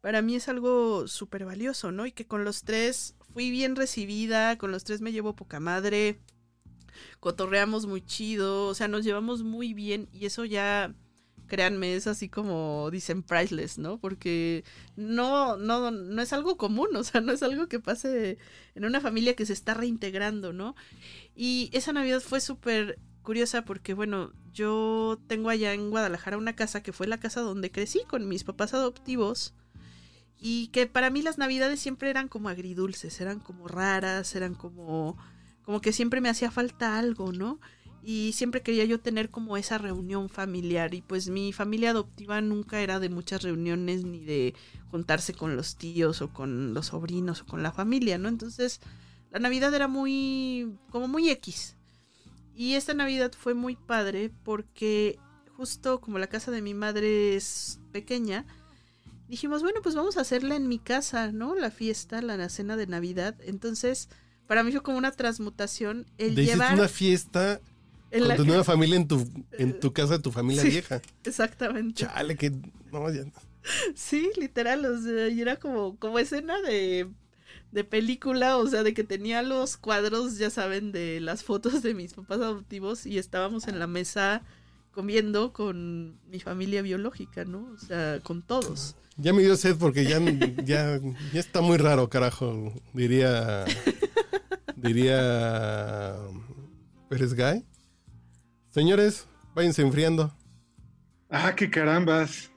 [0.00, 2.04] para mí es algo súper valioso, ¿no?
[2.04, 6.18] Y que con los tres fui bien recibida, con los tres me llevo poca madre,
[7.20, 10.92] cotorreamos muy chido, o sea, nos llevamos muy bien y eso ya,
[11.46, 13.98] créanme, es así como dicen priceless, ¿no?
[13.98, 14.64] Porque
[14.96, 18.38] no, no, no es algo común, o sea, no es algo que pase
[18.74, 20.74] en una familia que se está reintegrando, ¿no?
[21.34, 26.82] Y esa Navidad fue súper curiosa porque, bueno, yo tengo allá en Guadalajara una casa
[26.82, 29.54] que fue la casa donde crecí con mis papás adoptivos
[30.38, 35.16] y que para mí las Navidades siempre eran como agridulces, eran como raras, eran como
[35.66, 37.58] como que siempre me hacía falta algo, ¿no?
[38.08, 42.80] Y siempre quería yo tener como esa reunión familiar y pues mi familia adoptiva nunca
[42.80, 44.54] era de muchas reuniones ni de
[44.92, 48.28] juntarse con los tíos o con los sobrinos o con la familia, ¿no?
[48.28, 48.80] Entonces
[49.32, 51.74] la Navidad era muy como muy X.
[52.54, 55.18] Y esta Navidad fue muy padre porque
[55.56, 58.46] justo como la casa de mi madre es pequeña,
[59.26, 61.56] dijimos, bueno, pues vamos a hacerla en mi casa, ¿no?
[61.56, 63.34] La fiesta, la cena de Navidad.
[63.40, 64.10] Entonces,
[64.46, 67.60] para mí fue como una transmutación el llevar una fiesta
[68.16, 70.70] en con la tu nueva familia en tu, en tu casa de tu familia Sí.
[70.70, 71.00] vieja.
[71.24, 72.04] Exactamente.
[72.04, 72.50] Chale, que.
[72.92, 73.24] No, ya-
[73.94, 77.08] Sí, literal, o sea, y era como, como escena de,
[77.72, 81.92] de película, o sea, de que tenía los cuadros, ya saben, de las fotos de
[81.94, 84.42] mis papás adoptivos y estábamos en la mesa
[84.92, 87.68] comiendo con mi familia biológica, ¿no?
[87.74, 88.94] O sea, con todos.
[89.18, 90.20] Ya me dio sed porque ya,
[90.64, 91.00] ya,
[91.32, 92.72] ya está muy raro, carajo.
[92.94, 93.64] Diría.
[94.76, 96.16] Diría.
[97.08, 97.64] Pérez Guy.
[98.76, 100.36] Señores, váyanse enfriando.
[101.30, 102.50] Ah, qué carambas.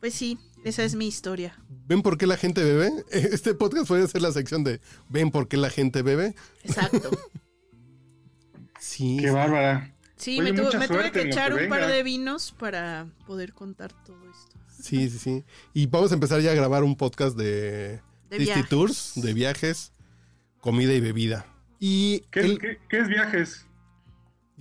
[0.00, 1.56] Pues sí, esa es mi historia.
[1.86, 2.90] ¿Ven por qué la gente bebe?
[3.12, 6.34] Este podcast puede ser la sección de ¿Ven por qué la gente bebe?
[6.64, 7.10] Exacto.
[8.80, 9.18] Sí.
[9.20, 9.94] Qué bárbara.
[10.16, 13.92] Sí, Oye, me, tuve- me que echar que un par de vinos para poder contar
[14.04, 14.58] todo esto.
[14.82, 15.44] Sí, sí, sí.
[15.72, 18.68] Y vamos a empezar ya a grabar un podcast de, De Disney viajes.
[18.68, 19.92] Tours, de viajes,
[20.58, 21.46] comida y bebida.
[21.78, 23.66] Y ¿Qué, el- qué- qué es viajes?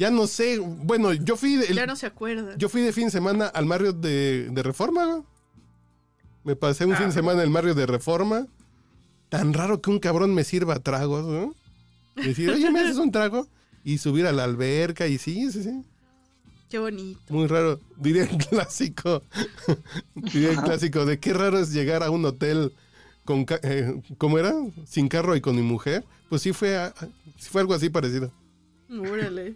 [0.01, 2.57] Ya no sé, bueno, yo fui de, el- Ya no se acuerdan.
[2.57, 5.05] yo fui de fin de semana al Mario de, de Reforma.
[5.05, 5.23] güey.
[6.43, 6.97] Me pasé un Ah.
[6.97, 8.47] fin de semana en el Mario de Reforma.
[9.29, 11.53] Tan raro que un cabrón me sirva tragos, ¿no?
[12.15, 13.47] Decir, oye, ¿me haces un trago?
[13.83, 15.83] Y subir a la alberca y sí, sí, sí.
[16.69, 17.19] Qué bonito.
[17.29, 17.79] Muy raro.
[17.97, 19.21] Diría el clásico.
[20.15, 22.73] Diría el clásico de qué raro es llegar a un hotel
[23.23, 24.53] con eh, ¿cómo era?
[24.87, 26.03] Sin carro y con mi mujer.
[26.29, 27.07] Pues sí fue, a- a-
[27.37, 28.31] sí fue algo así parecido.
[28.91, 29.55] Órale.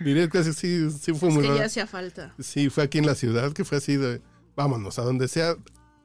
[0.00, 1.60] Diría clásico, sí, sí fue Es muy que raro.
[1.60, 2.34] ya hacía falta.
[2.38, 4.20] Sí, fue aquí en la ciudad, que fue así de,
[4.56, 5.56] vámonos, a donde sea,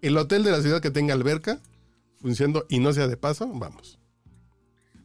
[0.02, 1.60] el hotel de la ciudad que tenga alberca,
[2.22, 4.00] funcionando y no sea de paso, vamos.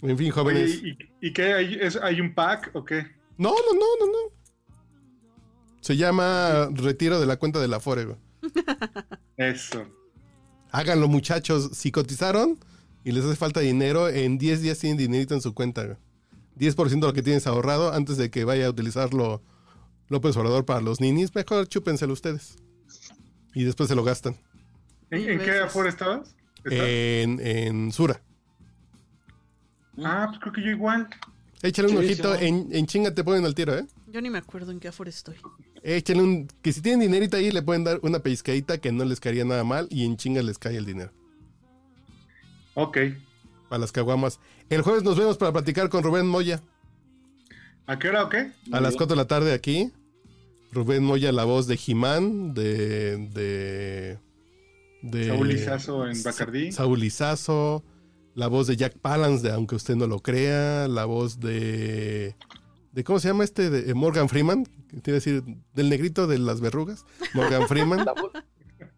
[0.02, 0.82] En fin, Oye, jóvenes.
[0.82, 1.74] ¿y, y qué hay?
[1.80, 3.06] ¿Es- ¿Hay un pack o qué?
[3.36, 4.18] No, no, no, no, no.
[5.80, 8.18] Se llama retiro de la cuenta de la Forego.
[9.36, 9.86] Eso.
[10.70, 11.70] Háganlo, muchachos.
[11.72, 12.58] Si cotizaron
[13.08, 15.82] y les hace falta dinero, en 10 días tienen dinerito en su cuenta.
[15.82, 15.96] güey.
[16.58, 19.40] 10% de lo que tienes ahorrado antes de que vaya a utilizarlo
[20.08, 21.34] López Obrador para los ninis.
[21.34, 22.56] Mejor chúpenselo ustedes.
[23.54, 24.36] Y después se lo gastan.
[25.10, 26.34] ¿En, qué aforo estabas?
[26.64, 26.86] ¿Estás?
[26.86, 28.20] En, en Sura.
[30.04, 31.08] Ah, pues creo que yo igual.
[31.62, 32.34] Échale un ojito.
[32.34, 33.86] En, en chinga te ponen al tiro, ¿eh?
[34.08, 35.36] Yo ni me acuerdo en qué aforo estoy.
[35.82, 36.46] Échale un...
[36.60, 39.64] Que si tienen dinerito ahí, le pueden dar una pellizcadita que no les caería nada
[39.64, 41.10] mal y en chinga les cae el dinero.
[42.80, 42.98] Ok.
[43.68, 44.38] Para las caguamas.
[44.70, 46.62] El jueves nos vemos para platicar con Rubén Moya.
[47.86, 48.52] ¿A qué hora o qué?
[48.72, 49.90] A las 4 de la tarde aquí.
[50.72, 54.18] Rubén Moya, la voz de Jimán, de, de.
[55.02, 55.26] de.
[55.26, 56.70] Saúl Lizazo en Bacardí.
[56.72, 57.82] Saúl Lizazo,
[58.34, 60.86] La voz de Jack Palance, de Aunque usted no lo crea.
[60.88, 62.36] La voz de.
[62.92, 63.70] de ¿Cómo se llama este?
[63.70, 64.64] De Morgan Freeman.
[64.90, 65.42] que Quiere decir,
[65.74, 67.04] del negrito de las verrugas.
[67.34, 68.04] Morgan Freeman.
[68.04, 68.30] La, vo-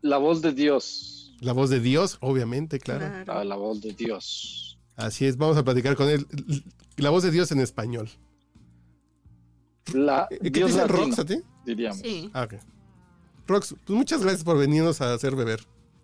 [0.02, 1.09] la voz de Dios.
[1.40, 3.06] La voz de Dios, obviamente, claro.
[3.26, 4.78] Ah, la voz de Dios.
[4.96, 6.26] Así es, vamos a platicar con él.
[6.96, 8.08] La voz de Dios en español.
[9.94, 11.40] La, ¿Qué te Dios Rox a ti?
[11.64, 11.98] diríamos.
[12.00, 12.46] Sí, Ah.
[13.46, 15.60] Rox, pues muchas gracias por venirnos a hacer beber.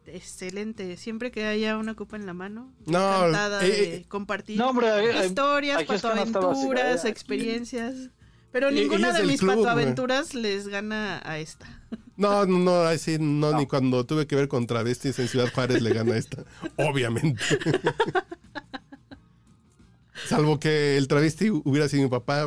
[0.07, 0.97] excelente.
[0.97, 4.71] Siempre que haya una copa en la mano, No, encantada eh, de eh, compartir No,
[4.71, 7.09] hombre, hay- hay- historias, patoaventuras, ¿eh?
[7.09, 8.11] experiencias.
[8.57, 11.67] Pero Eh, ninguna de mis club, patoaventuras les gana a esta.
[12.17, 13.59] No, no, no, así no, No.
[13.59, 16.43] ni cuando tuve que ver con travestis en Ciudad Juárez le gana esta.
[16.79, 17.43] Obviamente.
[20.27, 22.47] Salvo que el travesti hubiera sido mi papá,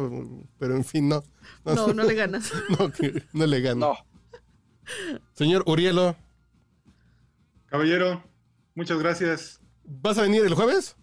[0.57, 1.23] pero en fin, no.
[1.64, 2.52] No, no le ganas.
[2.80, 3.80] No, que no le gana.
[3.80, 3.98] No.
[5.36, 6.15] Señor Urielo,
[7.68, 8.23] Caballero,
[8.73, 9.60] muchas gracias.
[9.84, 10.95] ¿vas a venir el jueves?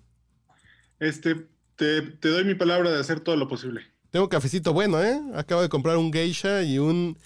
[0.98, 1.46] Este,
[1.76, 3.82] te, te doy mi palabra de hacer todo lo posible.
[4.16, 5.20] Tengo cafecito bueno, ¿eh?
[5.34, 7.18] Acabo de comprar un geisha y un,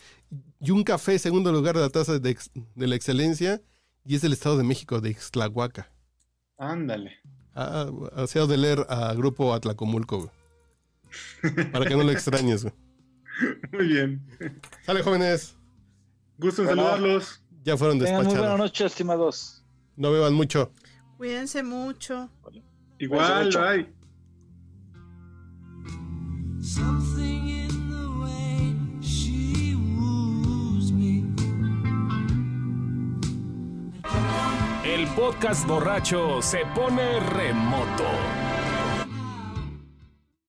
[0.60, 3.62] y un café segundo lugar de la taza de, ex- de la excelencia
[4.04, 5.88] y es del Estado de México, de Ixtlahuaca.
[6.58, 7.12] Ándale.
[7.54, 7.86] Ah,
[8.16, 11.70] hacía de leer a Grupo Atlacomulco, güey.
[11.70, 12.74] Para que no lo extrañes, güey.
[13.72, 14.26] Muy bien.
[14.84, 15.56] Sale, jóvenes.
[16.38, 16.82] Gusto en Bueno.
[16.82, 17.40] saludarlos.
[17.62, 18.58] Ya fueron Tengan muy buena despachados.
[18.58, 19.64] noche, estimados.
[19.94, 20.72] No beban mucho.
[21.18, 22.28] Cuídense mucho.
[22.98, 23.60] Igual, mucho.
[23.60, 23.99] bye.
[34.84, 38.49] El podcast borracho se pone remoto.